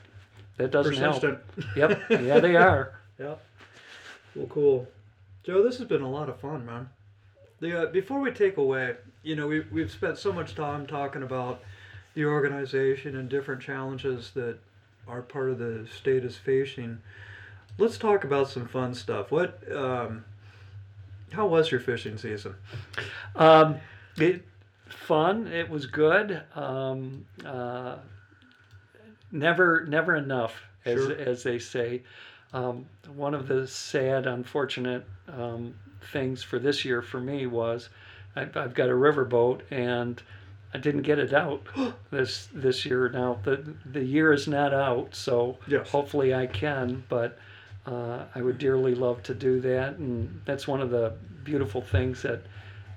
[0.58, 1.40] that doesn't Persistent.
[1.76, 1.76] help.
[1.78, 2.94] Yep, yeah, they are.
[3.20, 3.36] Yeah.
[4.36, 4.88] Well, cool.
[5.44, 6.90] Joe, this has been a lot of fun, man.
[7.60, 11.24] The, uh, before we take away, you know, we, we've spent so much time talking
[11.24, 11.62] about
[12.14, 14.58] the organization and different challenges that
[15.08, 17.00] our part of the state is facing.
[17.78, 19.32] Let's talk about some fun stuff.
[19.32, 20.26] What, um,
[21.34, 22.56] how was your fishing season?
[23.36, 23.78] Um,
[24.18, 24.44] it
[24.88, 25.48] fun.
[25.48, 26.42] It was good.
[26.56, 27.98] Um, uh,
[29.32, 31.12] never, never enough, as Sure.
[31.18, 32.02] as they say.
[32.54, 35.74] Um, one of the sad, unfortunate um,
[36.12, 37.90] things for this year for me was
[38.36, 40.22] I've, I've got a riverboat and
[40.74, 41.62] I didn't get it out
[42.12, 43.10] this this year.
[43.10, 45.90] Now the the year is not out, so Yes.
[45.90, 47.04] hopefully I can.
[47.10, 47.40] But
[47.86, 51.14] uh, I would dearly love to do that, and that's one of the
[51.44, 52.42] beautiful things that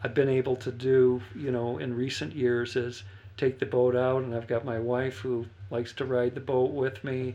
[0.05, 3.03] I've been able to do, you know, in recent years is
[3.37, 6.71] take the boat out, and I've got my wife who likes to ride the boat
[6.71, 7.35] with me,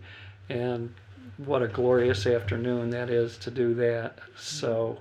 [0.50, 0.94] and
[1.38, 4.20] what a glorious afternoon that is to do that.
[4.38, 4.98] So,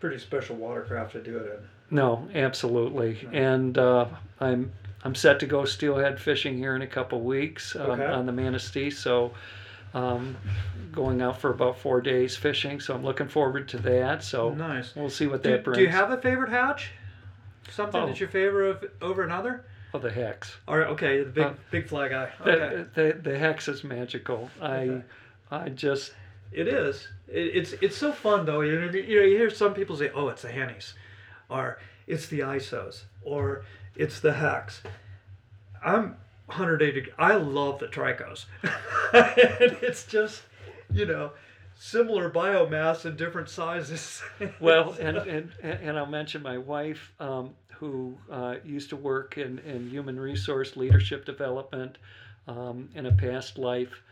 [0.00, 1.46] Pretty special watercraft to do it
[1.90, 1.96] in.
[1.96, 4.06] no, absolutely, and uh,
[4.40, 4.72] I'm
[5.04, 8.06] I'm set to go steelhead fishing here in a couple weeks um, Okay.
[8.06, 8.90] on the Manistee.
[8.90, 9.32] So.
[9.94, 10.36] Um,
[10.92, 14.22] going out for about four days fishing, so I'm looking forward to that.
[14.24, 14.50] So.
[14.50, 14.94] Nice.
[14.96, 15.78] we'll see what Do, that brings.
[15.78, 16.90] do you have a favorite hatch?
[17.70, 18.06] Something Oh.
[18.08, 19.64] that you favor of, over another?
[19.94, 20.56] oh, the hex?
[20.68, 22.30] All right, okay, the big Uh, big fly guy.
[22.40, 22.84] Okay.
[22.94, 24.50] The, the, the hex is magical.
[24.60, 25.02] I Okay.
[25.50, 26.12] I just
[26.52, 27.06] It is.
[27.28, 28.60] It, it's it's so fun though.
[28.62, 30.94] You know, you know, you hear some people say, "Oh, it's the Hennies,"
[31.48, 31.78] or
[32.08, 33.64] "It's the ISOs," or
[33.96, 34.82] "It's the Hex."
[35.84, 36.16] I'm
[36.46, 37.12] 180.
[37.18, 40.42] I love the Tricos, and it's just,
[40.92, 41.30] you know,
[41.76, 44.22] similar biomass in different sizes.
[44.60, 49.58] well, and, and and I'll mention my wife, um, who uh, used to work in,
[49.60, 51.98] in human resource leadership development
[52.46, 54.02] um, in a past life,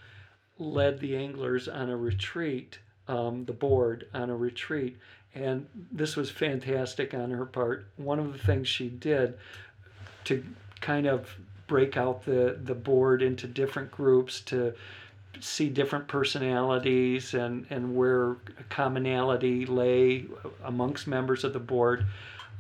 [0.59, 2.79] led the anglers on a retreat,
[3.09, 4.97] um, the board on a retreat,
[5.35, 7.87] and this was fantastic on her part.
[7.97, 9.35] One of the things she did
[10.25, 10.45] to
[10.81, 11.37] kind of
[11.73, 14.75] break out the, the board into different groups to
[15.41, 18.37] see different personalities and, and where
[18.69, 20.27] commonality lay
[20.65, 22.05] amongst members of the board,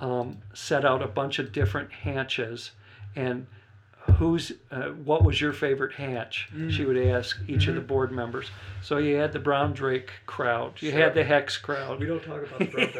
[0.01, 2.71] um, set out a bunch of different hatches
[3.15, 3.47] and
[4.18, 6.48] who's uh, what was your favorite hatch?
[6.70, 8.50] She would ask each of the board members.
[8.82, 10.82] So you had the brown drake crowd.
[10.82, 12.00] You had the hex crowd.
[12.00, 12.90] We don't talk about the brown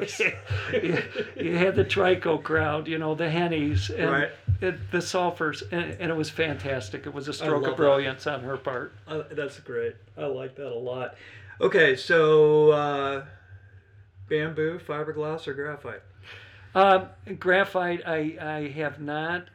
[0.73, 1.03] you,
[1.51, 4.31] you had the trico crowd you know the hennies and Right.
[4.61, 7.07] it, the sulfurs and, and it was fantastic.
[7.07, 7.77] It was a stroke of that.
[7.77, 8.95] brilliance on her part.
[9.09, 9.97] Uh, that's great.
[10.17, 11.17] I like that a lot.
[11.61, 13.25] Okay, so uh,
[14.29, 16.03] bamboo, fiberglass, or graphite?
[16.75, 19.47] Um, graphite, I, I have not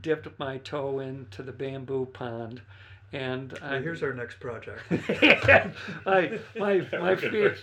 [0.00, 2.60] dipped my toe into the bamboo pond,
[3.12, 4.80] and Well, I, here's our next project.
[6.06, 7.54] I, my my fear.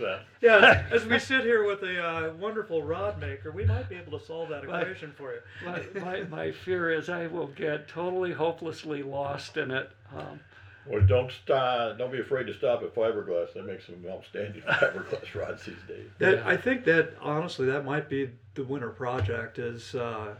[0.42, 4.18] yeah, as we sit here with a uh, wonderful rod maker, we might be able
[4.20, 4.82] to solve that Right.
[4.84, 5.40] equation for you.
[5.66, 9.90] My, my, my fear is I will get totally hopelessly lost in it.
[10.16, 10.40] Um,
[10.86, 11.98] Well, don't stop.
[11.98, 13.54] Don't be afraid to stop at fiberglass.
[13.54, 16.10] They make some outstanding fiberglass rods these days.
[16.20, 16.48] That Yeah.
[16.48, 19.58] I think that honestly, that might be the winter project.
[19.60, 20.36] Is uh,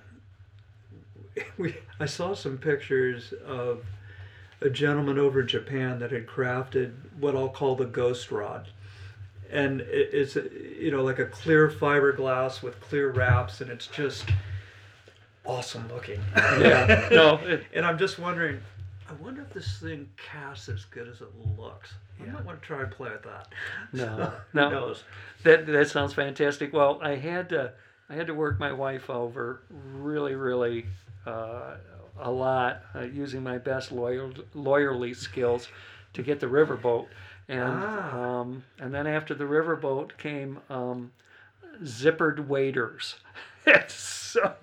[1.58, 1.76] we?
[2.00, 3.84] I saw some pictures of
[4.62, 8.68] a gentleman over in Japan that had crafted what I'll call the ghost rod,
[9.52, 14.26] and it, it's you know like a clear fiberglass with clear wraps, and it's just
[15.46, 16.22] awesome looking.
[16.60, 18.60] yeah, no, it, And I'm just wondering,
[19.10, 21.94] I wonder if this thing casts as good as it looks.
[22.20, 22.34] I Yeah.
[22.34, 23.48] might want to try and play with that.
[23.94, 24.06] no,
[24.52, 24.70] Who no.
[24.70, 25.04] knows?
[25.44, 26.74] That that sounds fantastic.
[26.74, 27.72] Well, I had to
[28.10, 30.86] I had to work my wife over really really
[31.26, 31.76] uh,
[32.20, 35.68] a lot uh, using my best lawyer, lawyerly skills
[36.14, 37.08] to get the riverboat,
[37.48, 38.18] and Ah.
[38.40, 41.12] um, and then after the riverboat came um,
[41.84, 43.16] zippered waders.
[43.88, 44.54] so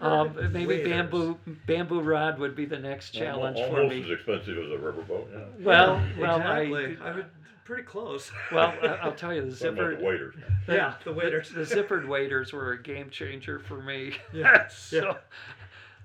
[0.00, 0.88] um, maybe waders.
[0.88, 4.02] bamboo bamboo rod would be the next challenge for Almost me.
[4.04, 5.26] as expensive as a riverboat.
[5.32, 5.44] Yeah.
[5.64, 6.96] Well, well, exactly.
[7.02, 7.26] I, I would
[7.64, 8.30] pretty close.
[8.52, 10.34] well, I- I'll tell you the Talking zippered the waiters.
[10.68, 11.50] yeah, the waiters.
[11.50, 14.14] the zippered waders were a game changer for me.
[14.32, 15.14] Yeah, so, yeah.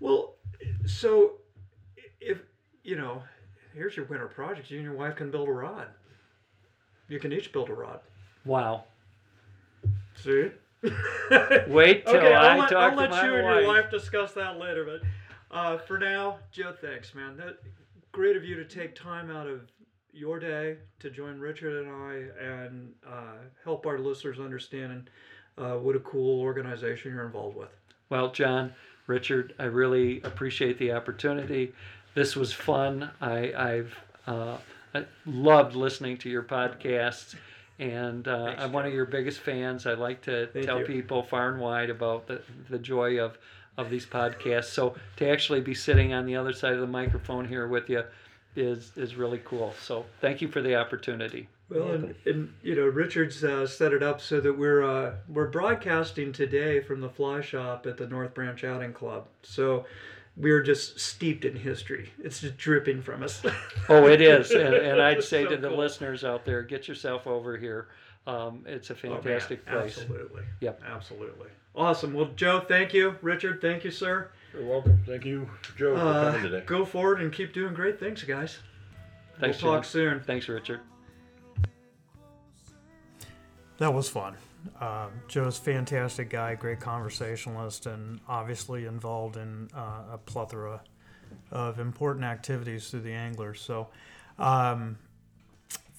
[0.02, 0.34] Well,
[0.86, 1.34] so
[2.20, 2.40] if
[2.84, 3.24] you know,
[3.74, 4.70] here's your winter project.
[4.70, 5.88] You and your wife can build a rod.
[7.08, 8.00] You can each build a rod.
[8.44, 8.86] Wow.
[10.16, 10.50] See?
[11.68, 13.62] Wait till okay, I I'll let, talk I'll to let my you and wife.
[13.62, 14.84] your wife discuss that later.
[14.86, 17.38] But uh, for now, Joe, thanks, man.
[17.38, 17.58] That
[18.12, 19.62] great of you to take time out of
[20.12, 25.10] your day to join Richard and I and uh, help our listeners understand
[25.58, 27.70] uh, what a cool organization you're involved with.
[28.10, 28.74] Well, John,
[29.08, 31.74] Richard, I really appreciate the opportunity.
[32.14, 33.10] This was fun.
[33.20, 33.96] I, I've
[34.28, 34.58] uh,
[34.94, 37.36] I loved listening to your podcasts,
[37.80, 39.88] and uh, Thanks, I'm one of your biggest fans.
[39.88, 40.86] I like to Thank tell you.
[40.86, 43.38] people far and wide about the, the joy of,
[43.78, 44.66] of these podcasts.
[44.66, 48.04] So to actually be sitting on the other side of the microphone here with you
[48.56, 49.74] is is really cool.
[49.82, 51.48] So thank you for the opportunity.
[51.72, 55.48] Well, and, and you know, Richard's uh, set it up so that we're uh, we're
[55.48, 59.28] broadcasting today from the fly shop at the North Branch Outing Club.
[59.44, 59.86] So
[60.38, 62.10] we're just steeped in history.
[62.24, 63.42] It's just dripping from us.
[63.90, 65.78] Oh, it is, and, and I'd say So to the cool.
[65.78, 67.88] listeners out there, get yourself over here.
[68.28, 69.98] Um, it's a Oh, man, fantastic place.
[69.98, 70.44] Absolutely.
[70.62, 70.82] Yep.
[70.88, 71.50] Absolutely.
[71.76, 72.14] Awesome.
[72.14, 73.16] Well, Joe, thank you.
[73.22, 74.30] Richard, thank you, sir.
[74.54, 75.02] You're welcome.
[75.08, 76.64] Thank you, Joe, for Uh, coming today.
[76.66, 78.60] go forward and keep doing great things, guys.
[79.40, 79.90] Thanks, we'll talk John.
[79.90, 80.20] soon.
[80.22, 80.82] Thanks, Richard.
[83.82, 84.36] That was fun.
[84.80, 90.82] Uh, Joe's fantastic guy, great conversationalist, and obviously involved in uh, a plethora
[91.50, 93.60] of important activities through the anglers.
[93.60, 93.88] So,
[94.38, 95.00] um,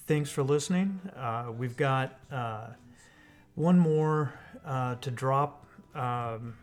[0.07, 0.97] thanks for listening.
[1.13, 2.67] Uh, we've got uh,
[3.55, 4.33] one more
[4.65, 6.55] uh, to drop, um,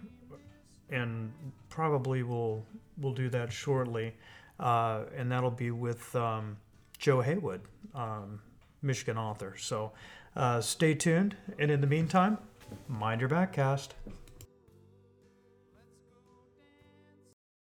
[0.88, 1.30] and
[1.68, 2.64] probably we'll
[2.96, 4.14] we'll do that shortly,
[4.58, 6.56] uh, and that'll be with um,
[6.96, 7.60] Joe Haywood,
[7.94, 8.40] um,
[8.80, 9.54] Michigan author.
[9.58, 9.92] So.
[10.36, 12.38] Uh, stay tuned, and in the meantime,
[12.88, 13.88] mind your backcast.